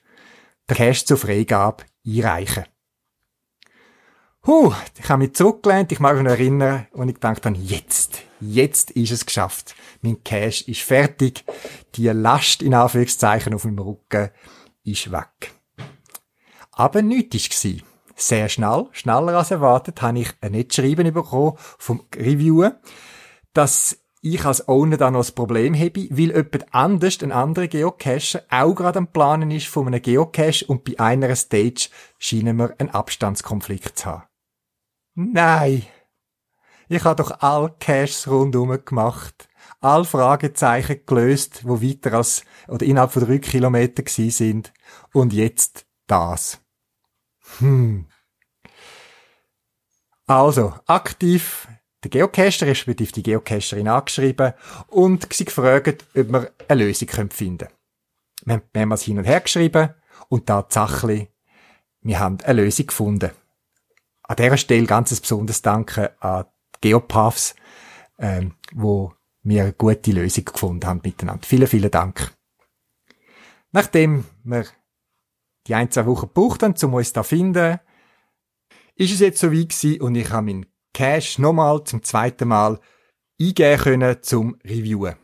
der 0.70 0.78
Cash 0.78 1.06
zur 1.06 1.18
Freigabe 1.18 1.84
einreichen. 2.06 2.66
Huh, 4.46 4.74
ich 5.00 5.08
habe 5.10 5.24
mich 5.24 5.36
zurückgelehnt, 5.36 5.92
ich 5.92 6.00
mag 6.00 6.16
mich 6.16 6.24
noch 6.24 6.32
erinnern, 6.32 6.88
und 6.92 7.08
ich 7.08 7.18
dachte 7.18 7.42
dann, 7.42 7.56
jetzt, 7.56 8.20
jetzt 8.42 8.92
ist 8.92 9.12
es 9.12 9.26
geschafft. 9.26 9.74
Mein 10.02 10.22
Cash 10.22 10.64
ist 10.68 10.82
fertig. 10.82 11.46
Die 11.96 12.08
Last, 12.08 12.62
in 12.62 12.74
Anführungszeichen, 12.74 13.54
auf 13.54 13.64
meinem 13.64 13.80
Rücken 13.80 14.32
ist 14.84 15.12
weg. 15.14 15.54
Aber 16.72 17.02
nichts 17.02 17.64
war 17.64 17.72
sehr 18.16 18.50
schnell, 18.50 18.88
schneller 18.92 19.38
als 19.38 19.52
erwartet, 19.52 20.02
habe 20.02 20.20
ich 20.20 20.30
ein 20.42 20.54
Netzschreiben 20.54 21.14
bekommen 21.14 21.54
vom 21.58 22.04
Reviewer, 22.16 22.80
dass 23.54 24.00
ich 24.22 24.46
als 24.46 24.68
Owner 24.70 24.98
da 24.98 25.12
noch 25.12 25.28
ein 25.28 25.36
Problem 25.36 25.76
habe, 25.76 26.08
weil 26.10 26.32
jemand 26.32 26.74
anders, 26.74 27.22
ein 27.22 27.34
anderer 27.34 27.68
Geocacher, 27.68 28.44
auch 28.50 28.74
gerade 28.74 29.00
am 29.00 29.08
Planen 29.08 29.52
ist 29.52 29.68
von 29.68 29.88
einem 29.88 30.02
Geocache 30.02 30.66
und 30.66 30.86
bei 30.86 30.98
einer 30.98 31.36
Stage 31.36 31.90
scheinen 32.20 32.58
wir 32.58 32.74
einen 32.80 32.90
Abstandskonflikt 32.90 34.00
zu 34.00 34.06
haben. 34.06 34.24
Nein! 35.16 35.86
Ich 36.88 37.04
habe 37.04 37.22
doch 37.22 37.42
all 37.42 37.74
Caches 37.80 38.28
rundum 38.28 38.78
gemacht. 38.86 39.50
All 39.82 40.06
Fragezeichen 40.06 41.02
gelöst, 41.06 41.68
wo 41.68 41.82
weiter 41.82 42.14
als, 42.14 42.46
oder 42.68 42.86
innerhalb 42.86 43.12
von 43.12 43.26
drei 43.26 43.40
Kilometer 43.40 44.04
gewesen 44.04 44.30
sind. 44.30 44.74
Und 45.12 45.34
jetzt 45.34 45.86
das. 46.08 46.63
Hm. 47.60 48.06
Also, 50.26 50.74
aktiv 50.88 51.68
der 52.04 52.10
Geocacher, 52.10 52.68
respektive 52.68 53.12
die 53.12 53.24
Geocacherin 53.24 53.88
angeschrieben 53.88 54.54
und 54.88 55.32
sie 55.34 55.46
gefragt, 55.46 56.06
ob 56.16 56.32
wir 56.32 56.52
eine 56.68 56.84
Lösung 56.84 57.10
finden 57.30 57.58
können. 57.58 57.74
Wir 58.46 58.54
haben 58.56 58.64
mehrmals 58.74 59.04
hin 59.04 59.18
und 59.18 59.26
her 59.26 59.42
geschrieben 59.42 59.94
und 60.30 60.48
tatsächlich, 60.48 61.30
wir 62.02 62.20
haben 62.20 62.40
eine 62.44 62.62
Lösung 62.62 62.88
gefunden. 62.88 63.32
An 64.24 64.36
dieser 64.36 64.58
Stelle 64.58 64.86
ganz 64.86 65.18
besonderes 65.20 65.62
Danke 65.62 66.22
an 66.22 66.46
Geopaths, 66.82 67.56
ähm, 68.20 68.56
wo 68.74 69.14
wir 69.44 69.64
eine 69.64 69.74
gute 69.74 70.12
Lösung 70.12 70.46
gefunden 70.46 70.86
haben 70.86 71.02
miteinander. 71.04 71.46
Vielen, 71.46 71.68
vielen 71.68 71.92
Dank. 71.92 72.34
Nachdem 73.72 74.26
wir 74.44 74.66
die 75.68 75.76
ein, 75.76 75.92
zwei 75.92 76.06
Wochen 76.06 76.28
gebraucht 76.28 76.64
haben, 76.64 76.76
um 76.84 76.94
uns 76.94 77.14
da 77.14 77.24
finden, 77.24 77.80
ist 78.96 79.14
es 79.14 79.20
jetzt 79.20 79.40
so 79.40 79.52
weit 79.52 79.70
gewesen 79.70 80.02
und 80.02 80.16
ich 80.16 80.30
habe 80.30 80.46
meinen 80.46 80.66
Cash 80.94 81.40
nochmal 81.40 81.84
zum 81.84 82.04
zweiten 82.04 82.48
Mal 82.48 82.80
eingeben 83.40 83.82
können 83.82 84.18
zum 84.22 84.58
Reviewen. 84.64 85.16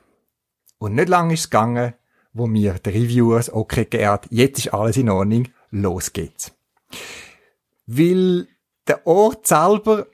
Und 0.79 0.95
nicht 0.95 1.09
lange 1.09 1.33
ist 1.33 1.41
es 1.41 1.49
gegangen, 1.49 1.93
wo 2.33 2.47
mir 2.47 2.73
der 2.75 2.93
Reviewer 2.93 3.37
das 3.37 3.51
okay 3.51 3.85
geehrt, 3.85 4.27
jetzt 4.29 4.59
ist 4.59 4.73
alles 4.73 4.97
in 4.97 5.09
Ordnung, 5.09 5.49
los 5.71 6.13
geht's. 6.13 6.51
Weil 7.85 8.47
der 8.87 9.05
Ort 9.05 9.45
selber 9.47 10.07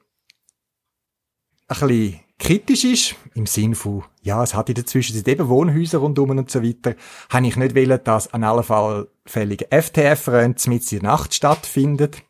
ein 1.67 1.79
bisschen 1.79 2.19
kritisch 2.39 2.83
ist, 2.83 3.15
im 3.33 3.45
Sinn 3.45 3.75
von, 3.75 4.03
ja, 4.21 4.43
es 4.43 4.53
hat 4.53 4.69
in 4.69 4.75
der 4.75 4.85
Zwischenzeit 4.85 5.27
eben 5.27 5.49
Wohnhäuser 5.49 5.99
rundum 5.99 6.31
und 6.31 6.51
so 6.51 6.63
weiter, 6.63 6.95
habe 7.29 7.47
ich 7.47 7.55
nicht 7.55 7.75
wollen, 7.75 7.99
dass 8.03 8.33
an 8.33 8.43
allfälligen 8.43 9.67
FTF-Rennen 9.69 10.55
mit 10.67 10.91
in 10.91 10.99
der 10.99 11.09
Nacht 11.09 11.33
stattfindet. 11.33 12.23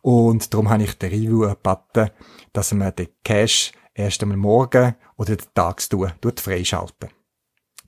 Und 0.00 0.52
darum 0.52 0.68
habe 0.68 0.82
ich 0.82 0.98
den 0.98 1.10
Review 1.10 1.40
gebeten, 1.40 2.10
dass 2.52 2.72
man 2.72 2.94
den 2.94 3.08
Cache 3.24 3.72
erst 3.94 4.22
einmal 4.22 4.36
morgen 4.36 4.94
oder 5.16 5.36
den 5.36 5.46
Tagstour 5.54 6.12
freischalten. 6.36 7.10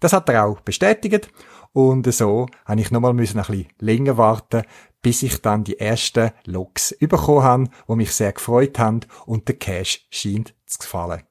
Das 0.00 0.12
hat 0.12 0.28
er 0.28 0.44
auch 0.44 0.60
bestätigt. 0.60 1.30
Und 1.72 2.12
so 2.12 2.46
habe 2.66 2.80
ich 2.80 2.92
nochmal 2.92 3.10
ein 3.10 3.16
bisschen 3.16 3.66
länger 3.80 4.16
warten, 4.16 4.62
bis 5.02 5.22
ich 5.22 5.42
dann 5.42 5.64
die 5.64 5.80
ersten 5.80 6.30
Logs 6.44 6.96
bekommen 7.00 7.42
habe, 7.42 7.70
die 7.88 7.96
mich 7.96 8.12
sehr 8.12 8.32
gefreut 8.32 8.78
haben 8.78 9.00
und 9.26 9.48
der 9.48 9.56
Cache 9.56 10.00
scheint 10.10 10.54
zu 10.66 10.78
gefallen. 10.78 11.22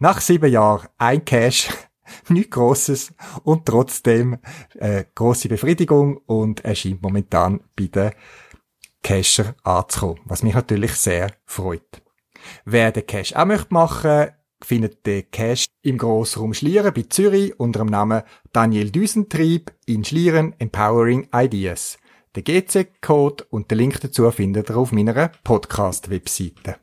Nach 0.00 0.20
sieben 0.20 0.52
Jahren 0.52 0.88
ein 0.96 1.24
Cash, 1.24 1.70
nichts 2.28 2.50
Grosses 2.50 3.12
und 3.42 3.66
trotzdem 3.66 4.38
äh, 4.74 5.04
grosse 5.14 5.48
Befriedigung 5.48 6.18
und 6.18 6.64
er 6.64 6.76
scheint 6.76 7.02
momentan 7.02 7.60
bei 7.74 7.86
den 7.86 8.12
Cacher 9.02 9.56
anzukommen, 9.64 10.20
was 10.24 10.44
mich 10.44 10.54
natürlich 10.54 10.92
sehr 10.92 11.32
freut. 11.46 12.02
Wer 12.64 12.92
den 12.92 13.06
Cash 13.06 13.34
auch 13.34 13.44
möchte 13.44 13.74
machen, 13.74 14.28
findet 14.62 15.04
den 15.04 15.28
Cash 15.32 15.66
im 15.82 15.98
Grossraum 15.98 16.54
Schlieren 16.54 16.94
bei 16.94 17.02
Zürich 17.02 17.58
unter 17.58 17.80
dem 17.80 17.88
Namen 17.88 18.22
Daniel 18.52 18.90
Düsentrieb 18.90 19.72
in 19.86 20.04
Schlieren 20.04 20.54
Empowering 20.60 21.28
Ideas. 21.34 21.98
Den 22.36 22.44
GC-Code 22.44 23.46
und 23.50 23.70
den 23.70 23.78
Link 23.78 24.00
dazu 24.00 24.30
findet 24.30 24.70
ihr 24.70 24.76
auf 24.76 24.92
meiner 24.92 25.32
Podcast-Webseite. 25.42 26.76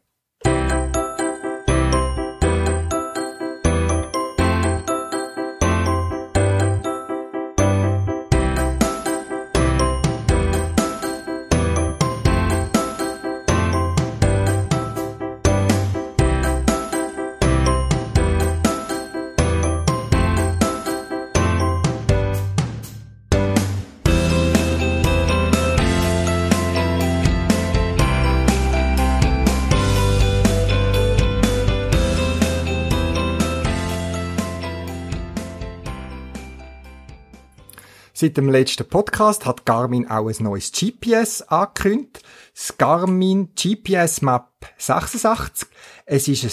Seit 38.25 38.38
dem 38.38 38.49
letzten 38.49 38.88
Podcast 38.88 39.45
hat 39.45 39.67
Garmin 39.67 40.09
auch 40.09 40.27
ein 40.27 40.43
neues 40.43 40.71
GPS 40.71 41.43
angekündigt. 41.43 42.23
Das 42.55 42.75
Garmin 42.75 43.49
GPS 43.53 44.23
Map 44.23 44.47
86. 44.79 45.69
Es 46.07 46.27
ist 46.27 46.43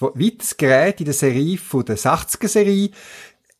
ein 0.00 0.10
weiteres 0.14 0.56
Gerät 0.56 1.00
in 1.00 1.06
der 1.06 1.14
Serie 1.14 1.58
von 1.58 1.84
der 1.84 1.98
60er 1.98 2.46
Serie. 2.46 2.90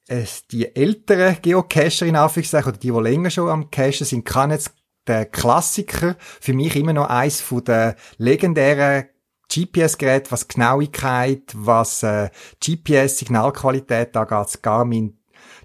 Es, 0.07 0.47
die 0.47 0.77
älteren 0.77 1.39
Geocacher 1.43 2.07
in 2.07 2.15
Anführungszeichen, 2.15 2.69
oder 2.69 2.79
die, 2.79 2.93
die 2.93 3.01
länger 3.01 3.31
schon 3.31 3.49
am 3.49 3.69
Cachen 3.69 4.07
sind, 4.07 4.25
kann 4.25 4.53
jetzt 4.53 4.71
der 5.09 5.27
Klassiker. 5.27 6.15
Für 6.41 6.53
mich 6.53 6.77
immer 6.77 6.93
noch 6.93 7.09
eins 7.09 7.41
von 7.41 7.65
der 7.65 7.97
legendären 8.19 9.07
GPS-Gerät, 9.53 10.31
was 10.31 10.47
Genauigkeit, 10.47 11.53
was 11.53 12.05
äh, 12.05 12.31
GPS-Signalqualität 12.65 14.17
angeht, 14.17 14.31
das 14.31 14.63
Garmin 14.63 15.19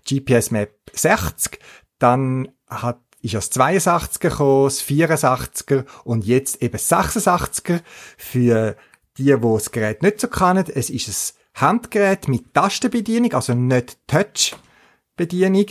GPS 0.07 0.51
Map 0.51 0.71
60. 0.93 1.59
Dann 2.01 2.49
hat, 2.67 2.99
ist 3.21 3.35
das 3.35 3.51
82er 3.51 4.19
gekommen, 4.19 4.63
das 4.65 4.81
84er 4.81 5.85
und 6.03 6.25
jetzt 6.25 6.63
eben 6.63 6.77
86er 6.77 7.81
für 8.17 8.75
die, 9.17 9.25
die 9.25 9.39
das 9.39 9.71
Gerät 9.71 10.01
nicht 10.01 10.19
so 10.19 10.27
kennen. 10.27 10.65
Es 10.73 10.89
ist 10.89 11.35
ein 11.55 11.61
Handgerät 11.61 12.27
mit 12.27 12.55
Tastenbedienung, 12.55 13.33
also 13.33 13.53
nicht 13.53 13.99
Touch-Bedienung 14.07 15.65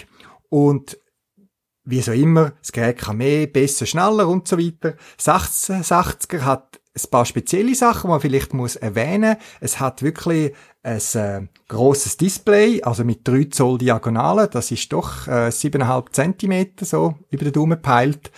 und 0.48 0.98
wie 1.84 2.02
so 2.02 2.12
immer, 2.12 2.52
das 2.60 2.70
Gerät 2.70 2.98
kann 2.98 3.16
mehr, 3.16 3.48
besser, 3.48 3.86
schneller 3.86 4.28
und 4.28 4.46
so 4.46 4.56
weiter. 4.56 4.94
86er 5.18 6.42
hat 6.42 6.80
ein 6.94 7.10
paar 7.10 7.24
spezielle 7.24 7.74
Sachen, 7.74 8.02
die 8.02 8.08
man 8.08 8.20
vielleicht 8.20 8.54
muss 8.54 8.76
erwähnen. 8.76 9.36
Es 9.60 9.80
hat 9.80 10.02
wirklich 10.02 10.54
ein 10.82 11.00
äh, 11.14 11.46
grosses 11.68 12.16
Display, 12.16 12.82
also 12.82 13.04
mit 13.04 13.26
3 13.26 13.44
Zoll 13.44 13.78
Diagonalen. 13.78 14.48
Das 14.50 14.70
ist 14.70 14.92
doch 14.92 15.26
äh, 15.26 15.48
7,5 15.48 16.12
Zentimeter 16.12 16.84
so 16.84 17.14
über 17.30 17.44
den 17.44 17.52
Daumen 17.52 17.80
peilt. 17.80 18.30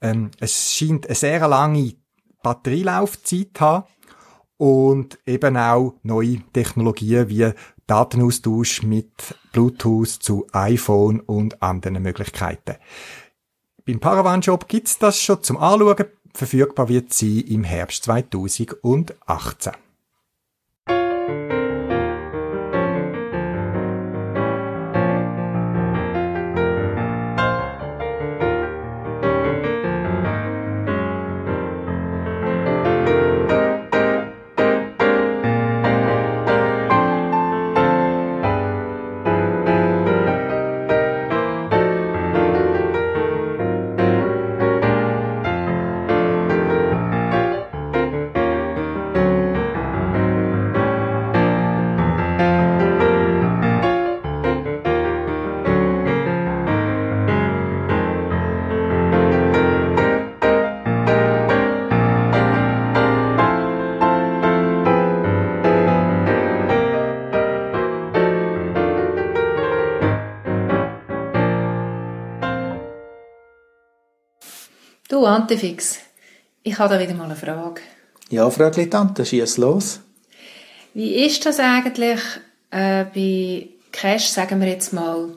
Ähm, 0.00 0.30
es 0.38 0.74
scheint 0.74 1.06
eine 1.06 1.14
sehr 1.14 1.46
lange 1.48 1.94
Batterielaufzeit 2.42 3.48
zu 3.54 3.60
haben 3.60 3.84
und 4.58 5.18
eben 5.26 5.56
auch 5.56 5.94
neue 6.02 6.40
Technologien 6.52 7.28
wie 7.28 7.52
Datenaustausch 7.86 8.82
mit 8.82 9.34
Bluetooth 9.52 10.08
zu 10.08 10.46
iPhone 10.52 11.20
und 11.20 11.62
anderen 11.62 12.02
Möglichkeiten. 12.02 12.76
Beim 13.86 13.98
Paravan 13.98 14.42
Shop 14.42 14.68
gibt's 14.68 14.98
das 14.98 15.20
schon 15.20 15.42
zum 15.42 15.56
Anschauen. 15.56 16.04
Verfügbar 16.34 16.88
wird 16.88 17.12
sie 17.12 17.40
im 17.40 17.64
Herbst 17.64 18.04
2018. 18.04 19.72
Du, 75.38 75.42
Antifix, 75.42 75.98
ich 76.64 76.76
habe 76.78 76.94
da 76.94 77.00
wieder 77.00 77.14
mal 77.14 77.26
eine 77.26 77.36
Frage. 77.36 77.80
Ja, 78.30 78.50
Frau 78.50 78.70
Tante, 78.70 79.24
schieß 79.24 79.58
los. 79.58 80.00
Wie 80.94 81.14
ist 81.14 81.46
das 81.46 81.60
eigentlich 81.60 82.18
äh, 82.72 83.04
bei 83.14 83.68
Cash, 83.92 84.26
sagen 84.26 84.60
wir 84.60 84.68
jetzt 84.68 84.92
mal, 84.92 85.28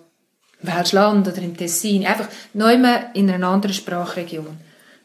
welches 0.63 0.93
Land 0.93 1.27
oder 1.27 1.37
im 1.37 1.55
Tessin, 1.55 2.05
einfach 2.05 2.29
neu 2.53 2.73
in 3.13 3.29
einer 3.29 3.47
anderen 3.47 3.75
Sprachregion? 3.75 4.57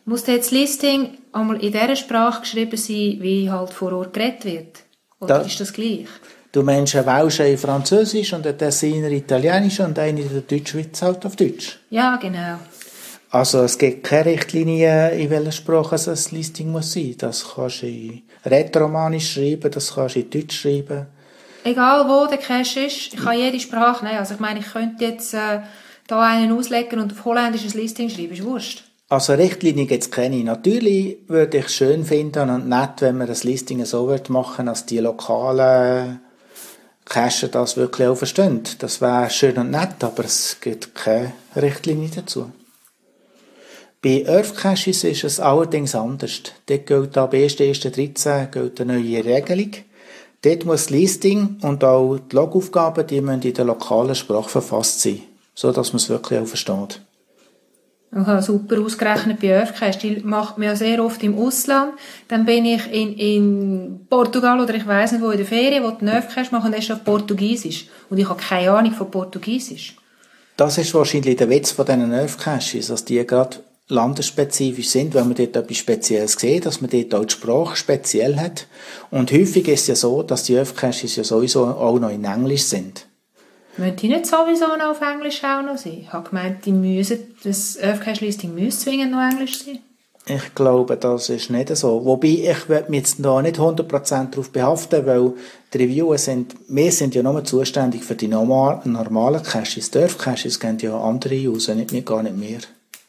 Muss 0.06 0.24
das 0.24 0.50
Listing 0.50 1.18
einmal 1.32 1.62
in 1.62 1.72
dieser 1.72 1.96
Sprache 1.96 2.40
geschrieben 2.40 2.78
sein, 2.78 3.18
wie 3.20 3.50
halt 3.50 3.74
vor 3.74 3.92
Ort 3.92 4.14
geredet 4.14 4.44
wird? 4.46 4.78
Oder 5.20 5.40
da, 5.40 5.44
ist 5.44 5.60
das 5.60 5.74
gleich? 5.74 6.06
Du 6.52 6.62
meinst 6.62 6.96
ein 6.96 7.04
Welscher 7.04 7.46
in 7.46 7.58
Französisch 7.58 8.32
und 8.32 8.46
ein 8.46 8.56
Tessiner 8.56 9.10
Italienisch 9.10 9.78
und 9.80 9.98
eine 9.98 10.22
in 10.22 10.30
der 10.30 10.40
Deutschschweiz 10.40 11.02
halt 11.02 11.26
auf 11.26 11.36
Deutsch? 11.36 11.78
Ja, 11.90 12.16
genau. 12.16 12.58
Also 13.30 13.62
es 13.62 13.76
gibt 13.76 14.04
keine 14.04 14.26
Richtlinie, 14.26 15.10
in 15.10 15.30
welcher 15.30 15.52
Sprache 15.52 15.96
das 15.96 16.30
Listing 16.30 16.70
muss 16.70 16.92
sein. 16.92 17.16
Das 17.18 17.54
kannst 17.54 17.82
du 17.82 17.86
in 17.86 18.22
Rätoromanisch 18.44 19.32
schreiben, 19.32 19.70
das 19.70 19.94
kannst 19.94 20.14
du 20.14 20.20
in 20.20 20.30
Deutsch 20.30 20.60
schreiben. 20.60 21.06
Egal 21.64 22.08
wo 22.08 22.28
der 22.28 22.38
Cache 22.38 22.86
ist, 22.86 23.12
ich 23.12 23.16
kann 23.16 23.36
jede 23.36 23.58
Sprache 23.58 24.04
nehmen. 24.04 24.18
Also 24.18 24.34
ich 24.34 24.40
meine, 24.40 24.60
ich 24.60 24.72
könnte 24.72 25.04
jetzt 25.04 25.34
äh, 25.34 25.60
da 26.06 26.22
einen 26.22 26.56
auslegen 26.56 27.00
und 27.00 27.12
auf 27.12 27.24
Holländisch 27.24 27.64
ein 27.64 27.80
Listing 27.80 28.08
schreiben, 28.08 28.32
ist 28.32 28.44
wurscht. 28.44 28.84
Also 29.08 29.34
Richtlinie 29.34 29.86
gibt 29.86 30.04
es 30.04 30.10
keine. 30.10 30.42
Natürlich 30.44 31.18
würde 31.26 31.58
ich 31.58 31.68
schön 31.68 32.04
finden 32.04 32.50
und 32.50 32.68
nett, 32.68 33.00
wenn 33.00 33.18
man 33.18 33.26
das 33.26 33.44
Listing 33.44 33.84
so 33.84 34.16
machen, 34.28 34.66
dass 34.66 34.86
die 34.86 34.98
lokalen 34.98 36.20
Cacher 37.04 37.48
das 37.48 37.76
wirklich 37.76 38.08
auch 38.08 38.16
verstehen. 38.16 38.62
Das 38.78 39.00
wäre 39.00 39.30
schön 39.30 39.56
und 39.58 39.70
nett, 39.70 40.02
aber 40.02 40.24
es 40.24 40.58
gibt 40.60 40.94
keine 40.94 41.32
Richtlinie 41.54 42.10
dazu. 42.14 42.50
Bei 44.06 44.24
Earth-Caches 44.24 45.02
ist 45.02 45.24
es 45.24 45.40
allerdings 45.40 45.96
anders. 45.96 46.40
Dort 46.66 46.86
gilt 46.86 47.18
ab 47.18 47.34
1.1.13 47.34 48.52
gilt 48.52 48.80
eine 48.80 49.00
neue 49.00 49.24
Regelung. 49.24 49.72
Dort 50.42 50.64
muss 50.64 50.84
das 50.84 50.90
Listing 50.90 51.56
und 51.62 51.82
auch 51.82 52.16
die 52.18 52.36
Logaufgaben, 52.36 53.04
die 53.04 53.20
müssen 53.20 53.42
in 53.42 53.54
der 53.54 53.64
lokalen 53.64 54.14
Sprache 54.14 54.48
verfasst 54.48 55.00
sein, 55.00 55.22
so 55.56 55.72
dass 55.72 55.92
man 55.92 55.96
es 55.96 56.08
wirklich 56.08 56.38
auch 56.38 56.46
versteht. 56.46 57.00
Aha, 58.12 58.40
super 58.42 58.80
ausgerechnet 58.80 59.40
bei 59.40 59.48
Earthcache. 59.48 59.98
Die 59.98 60.20
macht 60.22 60.56
man 60.56 60.68
ja 60.68 60.76
sehr 60.76 61.04
oft 61.04 61.20
im 61.24 61.36
Ausland. 61.36 61.94
Dann 62.28 62.44
bin 62.44 62.64
ich 62.64 62.86
in, 62.92 63.12
in 63.14 64.06
Portugal 64.08 64.60
oder 64.60 64.76
ich 64.76 64.86
weiß 64.86 65.10
nicht 65.10 65.22
wo 65.22 65.30
in 65.30 65.38
der 65.38 65.46
Ferien, 65.46 65.82
wo 65.82 65.90
die 65.90 66.06
Earthcache 66.06 66.52
machen, 66.52 66.70
das 66.70 66.84
ist 66.84 66.92
auf 66.92 67.02
Portugiesisch. 67.02 67.88
Und 68.08 68.18
ich 68.18 68.28
habe 68.28 68.40
keine 68.40 68.70
Ahnung 68.70 68.92
von 68.92 69.10
Portugiesisch. 69.10 69.96
Das 70.56 70.78
ist 70.78 70.94
wahrscheinlich 70.94 71.38
der 71.38 71.50
Witz 71.50 71.72
von 71.72 71.84
diesen 71.84 72.12
Earthcaches, 72.12 72.86
dass 72.86 73.04
die 73.04 73.26
gerade 73.26 73.56
landesspezifisch 73.88 74.88
sind, 74.88 75.14
wenn 75.14 75.28
man 75.28 75.36
dort 75.36 75.56
etwas 75.56 75.76
Spezielles 75.76 76.32
sieht, 76.32 76.66
dass 76.66 76.80
man 76.80 76.90
dort 76.90 77.14
auch 77.14 77.24
die 77.24 77.32
Sprache 77.32 77.76
speziell 77.76 78.36
hat. 78.36 78.66
Und 79.10 79.30
häufig 79.32 79.68
ist 79.68 79.82
es 79.82 79.86
ja 79.86 79.94
so, 79.94 80.22
dass 80.22 80.44
die 80.44 80.56
Öfcaches 80.56 81.14
ja 81.16 81.24
sowieso 81.24 81.66
auch 81.66 81.98
noch 81.98 82.10
in 82.10 82.24
Englisch 82.24 82.64
sind. 82.64 83.06
Müssen 83.76 83.96
die 83.96 84.08
nicht 84.08 84.26
sowieso 84.26 84.74
noch 84.76 84.90
auf 84.90 85.00
Englisch 85.02 85.44
auch 85.44 85.62
noch 85.62 85.76
sein? 85.76 85.98
Ich 86.00 86.12
habe 86.12 86.28
gemeint, 86.28 86.64
die 86.64 86.72
müssen, 86.72 87.18
das 87.44 87.78
Öfcache-Listing 87.78 88.54
müsste 88.54 88.84
zwingend 88.84 89.12
noch 89.12 89.20
Englisch 89.20 89.64
sein. 89.64 89.78
Ich 90.28 90.56
glaube, 90.56 90.96
das 90.96 91.28
ist 91.28 91.50
nicht 91.50 91.76
so. 91.76 92.04
Wobei, 92.04 92.28
ich 92.28 92.68
werde 92.68 92.90
mich 92.90 92.98
jetzt 93.00 93.16
da 93.20 93.40
nicht 93.40 93.60
100% 93.60 94.30
darauf 94.30 94.50
behaften, 94.50 95.06
weil 95.06 95.34
die 95.72 95.78
Reviewer 95.78 96.18
sind, 96.18 96.56
wir 96.66 96.90
sind 96.90 97.14
ja 97.14 97.22
nur 97.22 97.44
zuständig 97.44 98.02
für 98.02 98.16
die 98.16 98.26
normalen, 98.26 98.92
normalen 98.92 99.42
Caches. 99.42 99.92
Die 99.92 99.98
Earth-Caches 99.98 100.58
gehen 100.58 100.78
ja 100.80 100.98
andere 100.98 101.36
User, 101.36 101.76
nicht, 101.76 101.92
nicht 101.92 102.06
gar 102.06 102.24
nicht 102.24 102.36
mehr. 102.36 102.58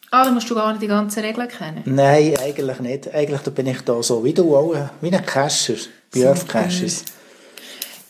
Ah, 0.09 0.23
dann 0.23 0.33
musst 0.35 0.49
du 0.49 0.55
gar 0.55 0.71
nicht 0.71 0.81
die 0.81 0.87
ganzen 0.87 1.23
Regeln 1.23 1.47
kennen? 1.49 1.81
Nein, 1.85 2.33
eigentlich 2.41 2.79
nicht. 2.79 3.13
Eigentlich 3.13 3.41
bin 3.53 3.67
ich 3.67 3.81
da 3.81 4.01
so 4.01 4.23
wie 4.23 4.33
du 4.33 4.55
auch, 4.55 4.75
wie 5.01 5.11
ein 5.11 5.25
Cacher, 5.25 5.75
bei 6.13 6.33
Caches. 6.47 7.03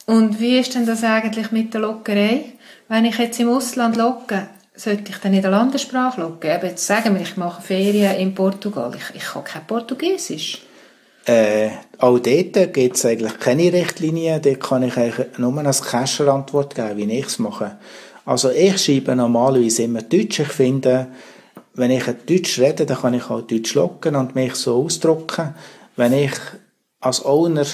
Und 0.06 0.40
wie 0.40 0.60
ist 0.60 0.76
denn 0.76 0.86
das 0.86 1.04
eigentlich 1.04 1.52
mit 1.52 1.74
der 1.74 1.82
Lockerei? 1.82 2.54
Wenn 2.88 3.06
ich 3.06 3.18
jetzt 3.18 3.40
im 3.40 3.50
Ausland 3.50 3.98
locke, 3.98 4.48
sollte 4.76 5.12
ich 5.12 5.18
dann 5.18 5.34
in 5.34 5.42
der 5.42 5.52
Landessprache 5.52 6.22
locken? 6.22 6.50
Eben 6.50 6.68
jetzt 6.68 6.86
sagen 6.86 7.16
wir, 7.16 7.22
ich 7.22 7.36
mache 7.36 7.62
Ferien 7.62 8.16
in 8.16 8.34
Portugal. 8.34 8.94
Ich, 8.96 9.16
ich 9.16 9.24
kann 9.24 9.44
kein 9.44 9.66
Portugiesisch. 9.66 10.62
Äh, 11.26 11.72
auch 11.98 12.20
dort 12.20 12.74
gibt 12.74 12.96
es 12.96 13.06
eigentlich 13.06 13.38
keine 13.40 13.74
Richtlinie. 13.74 14.40
Dort 14.40 14.62
kann 14.62 14.84
ich 14.84 14.96
eigentlich 14.96 15.38
nur 15.38 15.58
als 15.66 15.82
Cacher 15.82 16.28
Antwort 16.32 16.76
geben, 16.76 16.96
wie 16.98 17.20
ich 17.20 17.26
es 17.26 17.40
mache. 17.40 17.78
Also 18.24 18.52
ich 18.52 18.78
schreibe 18.82 19.16
normalerweise 19.16 19.84
immer 19.84 20.04
Deutsch. 20.04 20.40
Ich 20.40 20.48
finde, 20.48 21.08
wenn 21.78 21.92
ich 21.92 22.04
Deutsch 22.04 22.60
rede, 22.60 22.86
dann 22.86 22.98
kann 22.98 23.14
ich 23.14 23.30
auch 23.30 23.42
Deutsch 23.42 23.76
locken 23.76 24.16
und 24.16 24.36
mich 24.36 24.56
so 24.56 24.84
ausdrücken. 24.84 25.54
Wenn 25.96 26.14
ich 26.14 26.34
als 27.00 27.24
Owner 27.24 27.66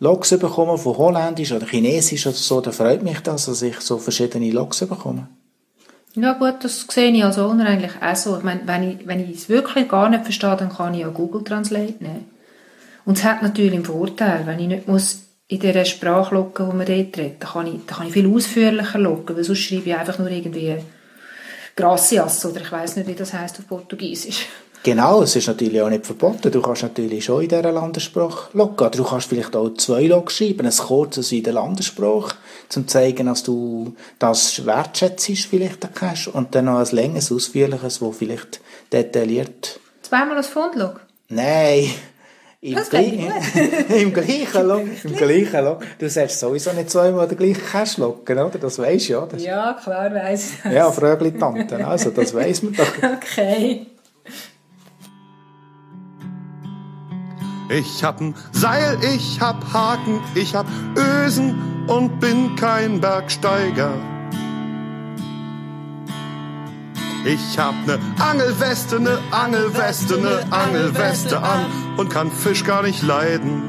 Logs 0.00 0.30
bekomme 0.30 0.78
von 0.78 0.96
Holländisch 0.96 1.52
oder 1.52 1.66
Chinesisch 1.66 2.26
oder 2.26 2.36
so, 2.36 2.60
dann 2.60 2.72
freut 2.72 3.02
mich 3.02 3.20
das, 3.20 3.46
dass 3.46 3.62
ich 3.62 3.80
so 3.80 3.98
verschiedene 3.98 4.50
Logs 4.50 4.80
bekomme. 4.80 5.28
Ja 6.14 6.32
gut, 6.32 6.56
das 6.62 6.86
sehe 6.88 7.10
ich 7.10 7.24
als 7.24 7.38
Owner 7.38 7.66
eigentlich 7.66 7.92
auch 8.00 8.16
so. 8.16 8.36
Ich 8.36 8.42
meine, 8.42 8.62
wenn 8.64 8.90
ich, 8.90 9.06
wenn 9.06 9.20
ich 9.20 9.36
es 9.36 9.48
wirklich 9.48 9.88
gar 9.88 10.08
nicht 10.08 10.24
verstehe, 10.24 10.56
dann 10.56 10.68
kann 10.68 10.94
ich 10.94 11.00
ja 11.00 11.08
Google 11.08 11.44
Translate 11.44 11.94
nehmen. 12.00 12.26
Und 13.04 13.18
es 13.18 13.24
hat 13.24 13.42
natürlich 13.42 13.72
einen 13.72 13.84
Vorteil, 13.84 14.46
wenn 14.46 14.58
ich 14.58 14.68
nicht 14.68 14.88
muss 14.88 15.22
in 15.46 15.60
dieser 15.60 15.84
Sprache 15.84 16.34
loggen, 16.34 16.70
die 16.70 16.76
man 16.76 16.86
dort 16.86 17.16
redet, 17.16 17.42
dann 17.42 17.50
kann 17.50 17.66
ich, 17.66 17.86
dann 17.86 17.96
kann 17.96 18.06
ich 18.06 18.12
viel 18.12 18.32
ausführlicher 18.32 18.98
loggen, 18.98 19.36
weil 19.36 19.44
sonst 19.44 19.60
schreibe 19.60 19.90
ich 19.90 19.96
einfach 19.96 20.18
nur 20.18 20.30
irgendwie 20.30 20.76
Gracias, 21.78 22.44
oder 22.44 22.60
ich 22.60 22.72
weiß 22.72 22.96
nicht, 22.96 23.06
wie 23.06 23.14
das 23.14 23.32
heißt 23.32 23.60
auf 23.60 23.68
Portugiesisch. 23.68 24.46
Genau, 24.84 25.22
es 25.22 25.34
ist 25.34 25.48
natürlich 25.48 25.82
auch 25.82 25.90
nicht 25.90 26.06
verboten. 26.06 26.52
Du 26.52 26.62
kannst 26.62 26.84
natürlich 26.84 27.24
schon 27.24 27.42
in 27.42 27.48
dieser 27.48 27.72
Landessprache 27.72 28.56
loggen. 28.56 28.90
Du 28.92 29.02
kannst 29.02 29.28
vielleicht 29.28 29.56
auch 29.56 29.74
zwei 29.74 30.06
Log 30.06 30.30
schreiben, 30.30 30.66
ein 30.66 30.72
kurzes 30.72 31.32
in 31.32 31.42
der 31.42 31.54
Landessprache, 31.54 32.36
um 32.36 32.68
zu 32.68 32.86
zeigen, 32.86 33.26
dass 33.26 33.42
du 33.42 33.96
das 34.20 34.64
wertschätzt, 34.64 35.26
vielleicht 35.50 35.92
Cache, 35.96 36.30
und 36.30 36.54
dann 36.54 36.66
noch 36.66 36.78
ein 36.78 36.86
längeres, 36.92 37.32
ausführliches, 37.32 38.00
wo 38.00 38.12
vielleicht 38.12 38.60
detailliert... 38.92 39.80
Zweimal 40.02 40.36
als 40.36 40.46
Fundlog? 40.46 41.00
Nein, 41.28 41.90
im, 42.60 42.74
gleichen, 42.74 43.32
im 43.88 44.12
gleichen 44.12 44.66
Log. 44.66 44.82
Im 45.04 45.14
gleichen 45.14 45.64
Log. 45.64 45.84
Du 45.98 46.08
sagst 46.08 46.40
sowieso 46.40 46.72
nicht 46.72 46.90
zweimal 46.90 47.28
den 47.28 47.38
gleichen 47.38 47.62
Cash 47.64 47.98
loggen, 47.98 48.36
oder? 48.36 48.58
Das 48.58 48.78
weisst 48.80 49.08
du, 49.08 49.12
ja. 49.12 49.26
Das 49.26 49.44
ja, 49.44 49.76
klar 49.80 50.12
weiss 50.12 50.50
ich 50.50 50.62
das. 50.64 50.72
Ja, 50.72 50.90
Frögli 50.90 51.32
Tante. 51.38 51.86
Also, 51.86 52.10
das 52.10 52.34
weiss 52.34 52.62
man 52.62 52.74
doch. 52.74 52.86
Okay. 53.16 53.86
Ich 57.70 58.02
hab 58.02 58.20
ein 58.20 58.34
Seil, 58.52 58.96
ich 59.14 59.40
hab 59.40 59.72
Haken, 59.72 60.20
ich 60.34 60.54
hab 60.54 60.66
Ösen 60.96 61.84
und 61.86 62.18
bin 62.18 62.56
kein 62.56 62.98
Bergsteiger. 63.00 64.17
Ich 67.28 67.58
hab 67.58 67.74
ne 67.86 67.98
Angelweste, 68.18 68.98
ne 68.98 69.18
Angelweste, 69.30 70.18
ne 70.18 70.50
Angelweste 70.50 71.42
an 71.42 71.66
und 71.98 72.08
kann 72.08 72.30
Fisch 72.30 72.64
gar 72.64 72.82
nicht 72.82 73.02
leiden. 73.02 73.64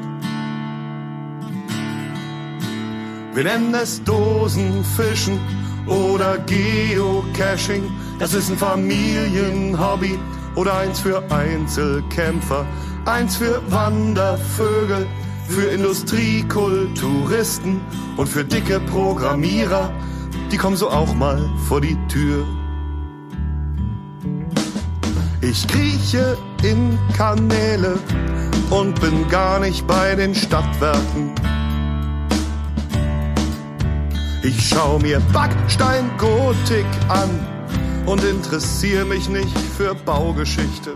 Wir 3.33 3.43
nennen 3.43 3.73
es 3.73 4.01
Dosenfischen 4.05 5.41
oder 5.87 6.37
Geocaching. 6.37 7.83
Das 8.17 8.33
ist 8.33 8.49
ein 8.49 8.57
Familienhobby 8.57 10.17
oder 10.55 10.77
eins 10.77 11.01
für 11.01 11.21
Einzelkämpfer, 11.29 12.65
eins 13.03 13.35
für 13.35 13.61
Wandervögel, 13.69 15.05
für 15.49 15.65
Industriekulturisten 15.65 17.81
und 18.15 18.29
für 18.29 18.45
dicke 18.45 18.79
Programmierer. 18.79 19.91
Die 20.49 20.55
kommen 20.55 20.77
so 20.77 20.89
auch 20.89 21.13
mal 21.13 21.49
vor 21.67 21.81
die 21.81 21.97
Tür. 22.07 22.47
Ich 25.41 25.65
krieche 25.69 26.37
in 26.63 26.99
Kanäle 27.15 27.97
und 28.69 28.99
bin 28.99 29.25
gar 29.29 29.61
nicht 29.61 29.87
bei 29.87 30.13
den 30.13 30.35
Stadtwerken. 30.35 31.33
Ich 34.43 34.67
schau 34.67 34.99
mir 34.99 35.21
Backsteingotik 35.31 36.85
an 37.07 37.29
und 38.05 38.21
interessiere 38.25 39.05
mich 39.05 39.29
nicht 39.29 39.57
für 39.57 39.95
Baugeschichte. 39.95 40.95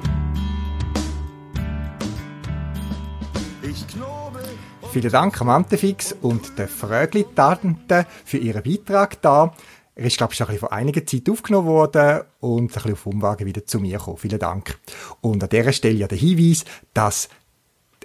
Ich 3.61 3.87
knobel. 3.87 4.43
Vielen 4.91 5.11
Dank 5.11 5.39
am 5.39 5.49
Antefix 5.49 6.13
und 6.21 6.59
der 6.59 6.67
Frögli-Tante 6.67 8.05
für 8.25 8.37
ihren 8.37 8.63
Beitrag 8.63 9.21
da. 9.21 9.53
Er 9.95 10.05
ist, 10.05 10.17
glaube 10.17 10.33
ich, 10.33 10.37
schon 10.37 10.57
vor 10.57 10.73
einiger 10.73 11.05
Zeit 11.05 11.29
aufgenommen 11.29 11.67
worden 11.67 12.21
und 12.39 12.63
ein 12.63 12.67
bisschen 12.67 12.93
auf 12.93 13.05
Umwagen 13.05 13.45
wieder 13.45 13.65
zu 13.65 13.79
mir 13.79 13.97
gekommen. 13.97 14.17
Vielen 14.17 14.39
Dank. 14.39 14.79
Und 15.21 15.43
an 15.43 15.49
dieser 15.49 15.71
Stelle 15.71 15.95
ja 15.95 16.07
der 16.07 16.17
Hinweis, 16.17 16.65
dass 16.93 17.29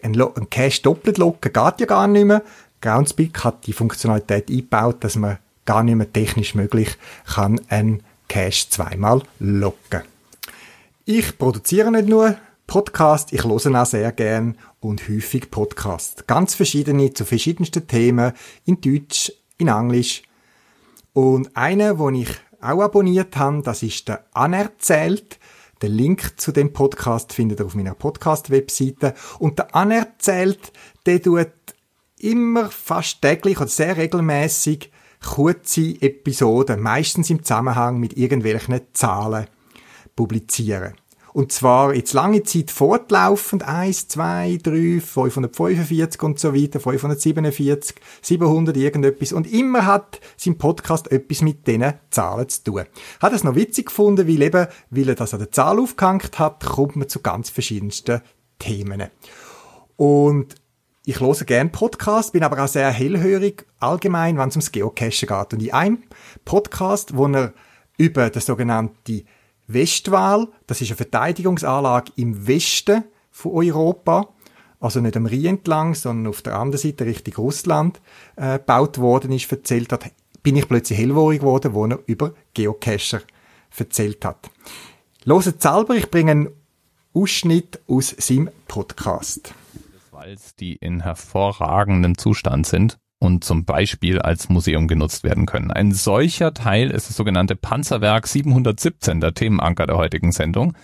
ein, 0.02 0.14
Lo 0.14 0.32
ein 0.34 0.50
Cache 0.50 0.82
doppelt 0.82 1.18
locken 1.18 1.52
geht 1.52 1.80
ja 1.80 1.86
gar 1.86 2.06
nicht 2.06 2.24
mehr. 2.24 2.42
Groundspeak 2.80 3.42
hat 3.42 3.66
die 3.66 3.72
Funktionalität 3.72 4.50
eingebaut, 4.50 4.96
dass 5.00 5.16
man 5.16 5.38
gar 5.64 5.82
nicht 5.82 5.96
mehr 5.96 6.12
technisch 6.12 6.54
möglich 6.54 6.96
kann 7.26 7.60
einen 7.68 8.02
Cache 8.28 8.68
zweimal 8.68 9.22
locken. 9.38 10.02
Ich 11.04 11.38
produziere 11.38 11.90
nicht 11.90 12.08
nur 12.08 12.36
Podcast, 12.66 13.32
ich 13.32 13.44
höre 13.44 13.52
auch 13.52 13.86
sehr 13.86 14.12
gern 14.12 14.58
und 14.80 15.08
häufig 15.08 15.50
Podcast. 15.50 16.26
Ganz 16.26 16.54
verschiedene, 16.54 17.14
zu 17.14 17.24
verschiedensten 17.24 17.86
Themen, 17.86 18.32
in 18.66 18.80
Deutsch, 18.80 19.32
in 19.56 19.68
Englisch. 19.68 20.22
Und 21.12 21.56
einer, 21.56 21.98
wo 21.98 22.10
ich 22.10 22.28
auch 22.60 22.80
abonniert 22.80 23.36
habe, 23.36 23.62
das 23.62 23.82
ist 23.82 24.08
der 24.08 24.24
Anerzählt. 24.32 25.38
Den 25.82 25.92
Link 25.92 26.40
zu 26.40 26.50
dem 26.50 26.72
Podcast 26.72 27.32
findet 27.32 27.60
ihr 27.60 27.66
auf 27.66 27.74
meiner 27.74 27.94
Podcast-Webseite. 27.94 29.14
Und 29.38 29.58
der 29.58 29.74
Anerzählt, 29.74 30.72
der 31.06 31.22
tut 31.22 31.48
immer 32.18 32.70
fast 32.70 33.22
täglich 33.22 33.58
oder 33.58 33.68
sehr 33.68 33.96
regelmäßig 33.96 34.90
kurze 35.24 36.00
Episoden, 36.00 36.80
meistens 36.80 37.30
im 37.30 37.42
Zusammenhang 37.42 37.98
mit 37.98 38.16
irgendwelchen 38.16 38.80
Zahlen, 38.92 39.46
publizieren. 40.16 40.94
Und 41.32 41.52
zwar 41.52 41.94
jetzt 41.94 42.12
lange 42.12 42.42
Zeit 42.42 42.70
fortlaufend, 42.70 43.62
1, 43.62 44.08
2, 44.08 44.58
3, 44.62 45.00
545 45.00 46.22
und 46.22 46.38
so 46.38 46.54
weiter, 46.54 46.80
547, 46.80 47.96
700 48.22 48.76
irgendetwas. 48.76 49.32
Und 49.32 49.52
immer 49.52 49.86
hat 49.86 50.20
sein 50.36 50.58
Podcast 50.58 51.10
etwas 51.12 51.42
mit 51.42 51.66
diesen 51.66 51.94
Zahlen 52.10 52.48
zu 52.48 52.64
tun. 52.64 52.84
Hat 53.20 53.32
es 53.32 53.44
noch 53.44 53.54
witzig 53.54 53.86
gefunden, 53.86 54.26
weil 54.26 54.42
eben, 54.42 54.66
weil 54.90 55.08
er 55.08 55.14
das 55.14 55.34
an 55.34 55.40
der 55.40 55.52
Zahl 55.52 55.78
aufgehängt 55.78 56.38
hat, 56.38 56.64
kommt 56.64 56.96
man 56.96 57.08
zu 57.08 57.20
ganz 57.20 57.50
verschiedensten 57.50 58.22
Themen. 58.58 59.04
Und 59.96 60.54
ich 61.04 61.20
höre 61.20 61.34
gerne 61.44 61.70
Podcasts, 61.70 62.32
bin 62.32 62.44
aber 62.44 62.62
auch 62.62 62.68
sehr 62.68 62.90
hellhörig, 62.90 63.64
allgemein, 63.80 64.36
wenn 64.36 64.48
es 64.48 64.56
ums 64.56 64.72
Geocachen 64.72 65.26
geht. 65.26 65.54
Und 65.54 65.62
in 65.62 65.72
einem 65.72 66.02
Podcast, 66.44 67.16
wo 67.16 67.26
er 67.28 67.54
über 67.96 68.30
das 68.30 68.46
sogenannte 68.46 69.24
Westwahl, 69.68 70.48
das 70.66 70.80
ist 70.80 70.88
eine 70.88 70.96
Verteidigungsanlage 70.96 72.12
im 72.16 72.46
Westen 72.46 73.04
von 73.30 73.52
Europa, 73.52 74.28
also 74.80 75.00
nicht 75.00 75.16
am 75.16 75.26
Rhein 75.26 75.44
entlang, 75.44 75.94
sondern 75.94 76.28
auf 76.28 76.42
der 76.42 76.56
anderen 76.56 76.80
Seite 76.80 77.04
Richtung 77.04 77.34
Russland 77.34 78.00
äh, 78.36 78.58
gebaut 78.58 78.98
worden 78.98 79.30
ist, 79.30 79.50
erzählt 79.52 79.92
hat, 79.92 80.10
bin 80.42 80.56
ich 80.56 80.68
plötzlich 80.68 80.98
hellhörig 80.98 81.40
geworden, 81.40 81.74
wo 81.74 81.86
er 81.86 81.98
über 82.06 82.34
Geocacher 82.54 83.20
erzählt 83.76 84.24
hat. 84.24 84.50
Loset 85.24 85.60
selber, 85.60 85.94
ich 85.94 86.10
bringe 86.10 86.30
einen 86.30 86.48
Ausschnitt 87.12 87.80
aus 87.86 88.14
seinem 88.18 88.50
Podcast. 88.66 89.54
Walls, 90.10 90.56
die 90.56 90.76
in 90.76 91.02
hervorragendem 91.02 92.16
Zustand 92.16 92.66
sind 92.66 92.98
und 93.18 93.44
zum 93.44 93.64
Beispiel 93.64 94.20
als 94.20 94.48
Museum 94.48 94.88
genutzt 94.88 95.24
werden 95.24 95.46
können. 95.46 95.70
Ein 95.70 95.92
solcher 95.92 96.54
Teil 96.54 96.90
ist 96.90 97.08
das 97.08 97.16
sogenannte 97.16 97.56
Panzerwerk 97.56 98.26
717, 98.26 99.20
der 99.20 99.34
Themenanker 99.34 99.86
der 99.86 99.96
heutigen 99.96 100.32
Sendung, 100.32 100.76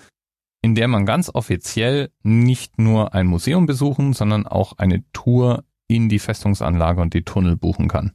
in 0.63 0.75
der 0.75 0.89
man 0.89 1.07
ganz 1.07 1.31
offiziell 1.33 2.11
nicht 2.23 2.79
nur 2.79 3.15
ein 3.15 3.27
Museum 3.27 3.67
besuchen, 3.67 4.13
sondern 4.15 4.47
auch 4.47 4.79
eine 4.79 5.05
Tour 5.13 5.65
in 5.87 6.09
die 6.09 6.19
Festungsanlage 6.19 7.01
und 7.01 7.15
die 7.15 7.23
Tunnel 7.23 7.57
buchen 7.57 7.89
kann. 7.89 8.13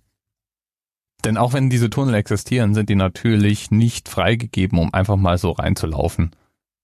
Denn 1.26 1.38
auch 1.38 1.54
wenn 1.54 1.70
diese 1.70 1.90
Tunnel 1.90 2.16
existieren, 2.16 2.74
sind 2.74 2.90
die 2.90 2.96
natürlich 2.96 3.72
nicht 3.72 4.10
freigegeben, 4.10 4.80
um 4.80 4.94
einfach 4.94 5.18
mal 5.18 5.38
so 5.38 5.52
reinzulaufen. 5.52 6.32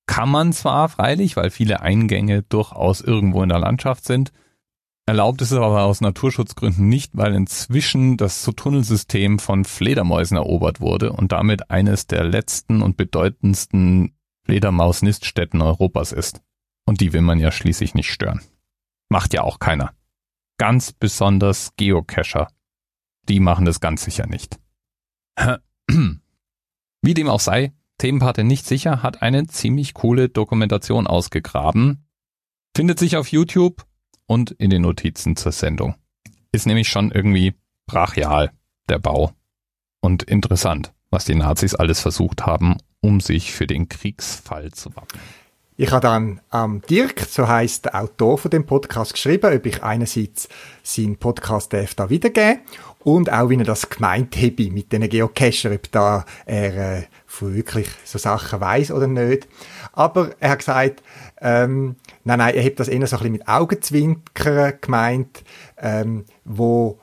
Kann 0.08 0.30
man 0.30 0.54
zwar 0.54 0.89
freilich, 0.89 1.36
weil 1.36 1.50
viele 1.50 1.82
Eingänge 1.82 2.43
durchaus 2.43 3.02
irgendwo 3.02 3.41
in 3.41 3.50
der 3.50 3.60
Landschaft 3.60 4.06
sind, 4.06 4.32
erlaubt 5.06 5.41
ist 5.41 5.52
es 5.52 5.58
aber 5.58 5.84
aus 5.84 6.02
Naturschutzgründen 6.02 6.88
nicht, 6.88 7.12
weil 7.15 7.34
inzwischen 7.36 8.18
das 8.18 8.44
Tunnelsystem 8.44 9.39
von 9.39 9.65
Fledermäusen 9.65 10.38
erobert 10.38 10.82
wurde 10.82 11.13
und 11.13 11.32
damit 11.32 11.70
eines 11.70 12.08
der 12.08 12.24
letzten 12.24 12.82
und 12.82 12.98
bedeutendsten 12.98 14.15
Fledermaus-Niststätten 14.46 15.62
Europas 15.62 16.12
ist. 16.12 16.41
Und 16.86 17.02
die 17.02 17.13
will 17.13 17.22
man 17.22 17.39
ja 17.39 17.52
schließlich 17.52 17.94
nicht 17.94 18.12
stören. 18.12 18.41
Macht 19.10 19.34
ja 19.34 19.41
auch 19.41 19.60
keiner. 19.60 19.94
Ganz 20.58 20.91
besonders 20.91 21.76
Geocacher. 21.76 22.48
Die 23.28 23.39
machen 23.39 23.65
das 23.65 23.80
ganz 23.80 24.04
sicher 24.04 24.28
nicht. 24.28 24.60
Wie 27.02 27.13
dem 27.13 27.30
auch 27.30 27.39
sei, 27.39 27.74
Themenpate 27.98 28.44
nicht 28.44 28.65
sicher 28.65 29.04
hat 29.04 29.22
eine 29.22 29.48
ziemlich 29.48 29.94
coole 29.94 30.30
Dokumentation 30.30 31.08
ausgegraben. 31.08 32.08
Findet 32.76 33.00
sich 33.00 33.18
auf 33.18 33.30
YouTube 33.30 33.86
und 34.28 34.52
in 34.52 34.70
den 34.70 34.82
Notizen 34.82 35.36
zur 35.36 35.52
Sendung. 35.52 35.96
Ist 36.52 36.66
nämlich 36.66 36.90
schon 36.90 37.12
irgendwie 37.12 37.54
brachial, 37.86 38.52
der 38.90 39.00
Bau. 39.00 39.32
Und 40.00 40.24
interessant, 40.24 40.94
was 41.10 41.26
die 41.26 41.36
Nazis 41.36 41.76
alles 41.76 42.00
versucht 42.00 42.46
haben, 42.46 42.78
um 43.02 43.20
sich 43.20 43.54
für 43.54 43.68
den 43.68 43.90
Kriegsfall 43.90 44.72
zu 44.72 44.96
wappnen. 44.96 45.22
Ich 45.78 45.92
habe 45.92 46.02
dann 46.02 46.40
am 46.52 46.76
ähm, 46.76 46.82
Dirk, 46.90 47.20
so 47.30 47.50
heißt 47.50 47.86
der 47.86 48.02
Autor 48.02 48.38
von 48.38 48.50
dem 48.50 48.66
Podcast, 48.66 49.12
geschrieben, 49.14 49.54
ob 49.54 49.66
ich 49.66 49.84
einerseits 49.84 50.48
seinen 50.84 51.18
Podcast 51.18 51.74
darf 51.74 51.96
da 51.96 52.10
wiedergeben 52.10 52.62
und 53.04 53.30
auch, 53.30 53.50
wie 53.50 53.58
er 53.58 53.66
das 53.66 53.90
gemeint 53.90 54.38
habe 54.38 54.72
mit 54.72 54.94
den 54.94 55.10
Geocacher, 55.10 55.74
ob 55.74 55.92
da 55.92 56.26
er 56.46 57.00
äh, 57.00 57.04
wirklich 57.42 57.90
so 58.06 58.18
Sachen 58.18 58.62
weiß 58.62 58.92
oder 58.92 59.08
nicht. 59.08 59.50
Aber 59.92 60.32
er 60.40 60.52
hat 60.52 60.60
gesagt, 60.60 61.04
ähm, 61.42 61.98
nein, 62.26 62.40
nein, 62.40 62.56
er 62.56 62.66
hat 62.66 62.80
das 62.80 62.88
eher 62.88 63.08
so 63.08 63.16
ein 63.16 63.20
bisschen 63.20 63.32
mit 63.32 63.48
Augenzwinkern 63.48 64.74
gemeint, 64.82 65.44
ähm, 65.78 66.26
wo 66.44 67.00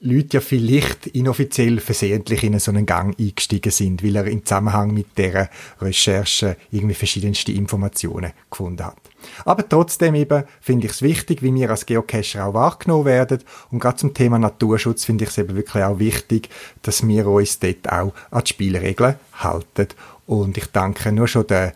Leute 0.00 0.36
ja 0.36 0.40
vielleicht 0.42 1.06
inoffiziell 1.06 1.80
versehentlich 1.80 2.44
in 2.44 2.58
so 2.58 2.70
einen 2.70 2.84
Gang 2.84 3.18
eingestiegen 3.18 3.72
sind, 3.72 4.04
weil 4.04 4.16
er 4.16 4.26
im 4.26 4.44
Zusammenhang 4.44 4.92
mit 4.92 5.16
der 5.16 5.48
Recherche 5.80 6.58
irgendwie 6.70 6.94
verschiedenste 6.94 7.52
Informationen 7.52 8.32
gefunden 8.50 8.84
hat. 8.84 8.98
Aber 9.46 9.66
trotzdem 9.66 10.14
eben 10.14 10.44
finde 10.60 10.86
ich 10.86 10.92
es 10.92 11.00
wichtig, 11.00 11.42
wie 11.42 11.54
wir 11.54 11.70
als 11.70 11.86
Geocacher 11.86 12.44
auch 12.44 12.52
wahrgenommen 12.52 13.06
werden. 13.06 13.38
Und 13.70 13.78
gerade 13.78 13.96
zum 13.96 14.12
Thema 14.12 14.38
Naturschutz 14.38 15.06
finde 15.06 15.24
ich 15.24 15.30
es 15.30 15.38
eben 15.38 15.56
wirklich 15.56 15.82
auch 15.82 15.98
wichtig, 15.98 16.50
dass 16.82 17.06
wir 17.06 17.26
uns 17.26 17.58
dort 17.58 17.90
auch 17.90 18.12
an 18.30 18.44
die 18.44 18.50
Spielregeln 18.50 19.14
halten. 19.32 19.88
Und 20.26 20.58
ich 20.58 20.66
danke 20.66 21.12
nur 21.12 21.28
schon 21.28 21.46
der, 21.46 21.72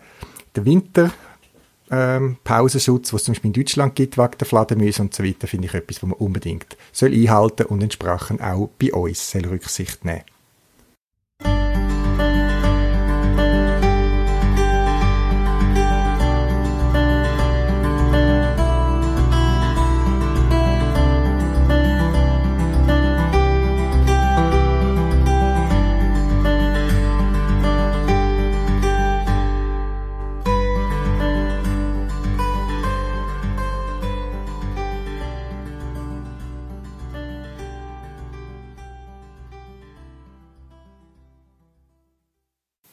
der 0.55 0.65
Winter, 0.65 1.11
ähm, 1.91 2.37
Pausenschutz, 2.43 3.13
was 3.13 3.21
es 3.21 3.25
zum 3.25 3.33
Beispiel 3.33 3.49
in 3.49 3.53
Deutschland 3.53 3.95
gibt, 3.95 4.17
wegen 4.17 4.37
der 4.37 4.47
Fledermäuse 4.47 5.01
und 5.01 5.13
so 5.13 5.23
weiter, 5.23 5.47
finde 5.47 5.67
ich 5.67 5.73
etwas, 5.73 5.97
was 5.97 6.09
man 6.09 6.17
unbedingt 6.19 6.77
soll 6.91 7.13
einhalten 7.13 7.65
und 7.65 7.81
entsprechend 7.81 8.41
auch 8.41 8.69
bei 8.79 8.93
uns 8.93 9.31
soll 9.31 9.45
Rücksicht 9.45 10.05
nehmen. 10.05 10.23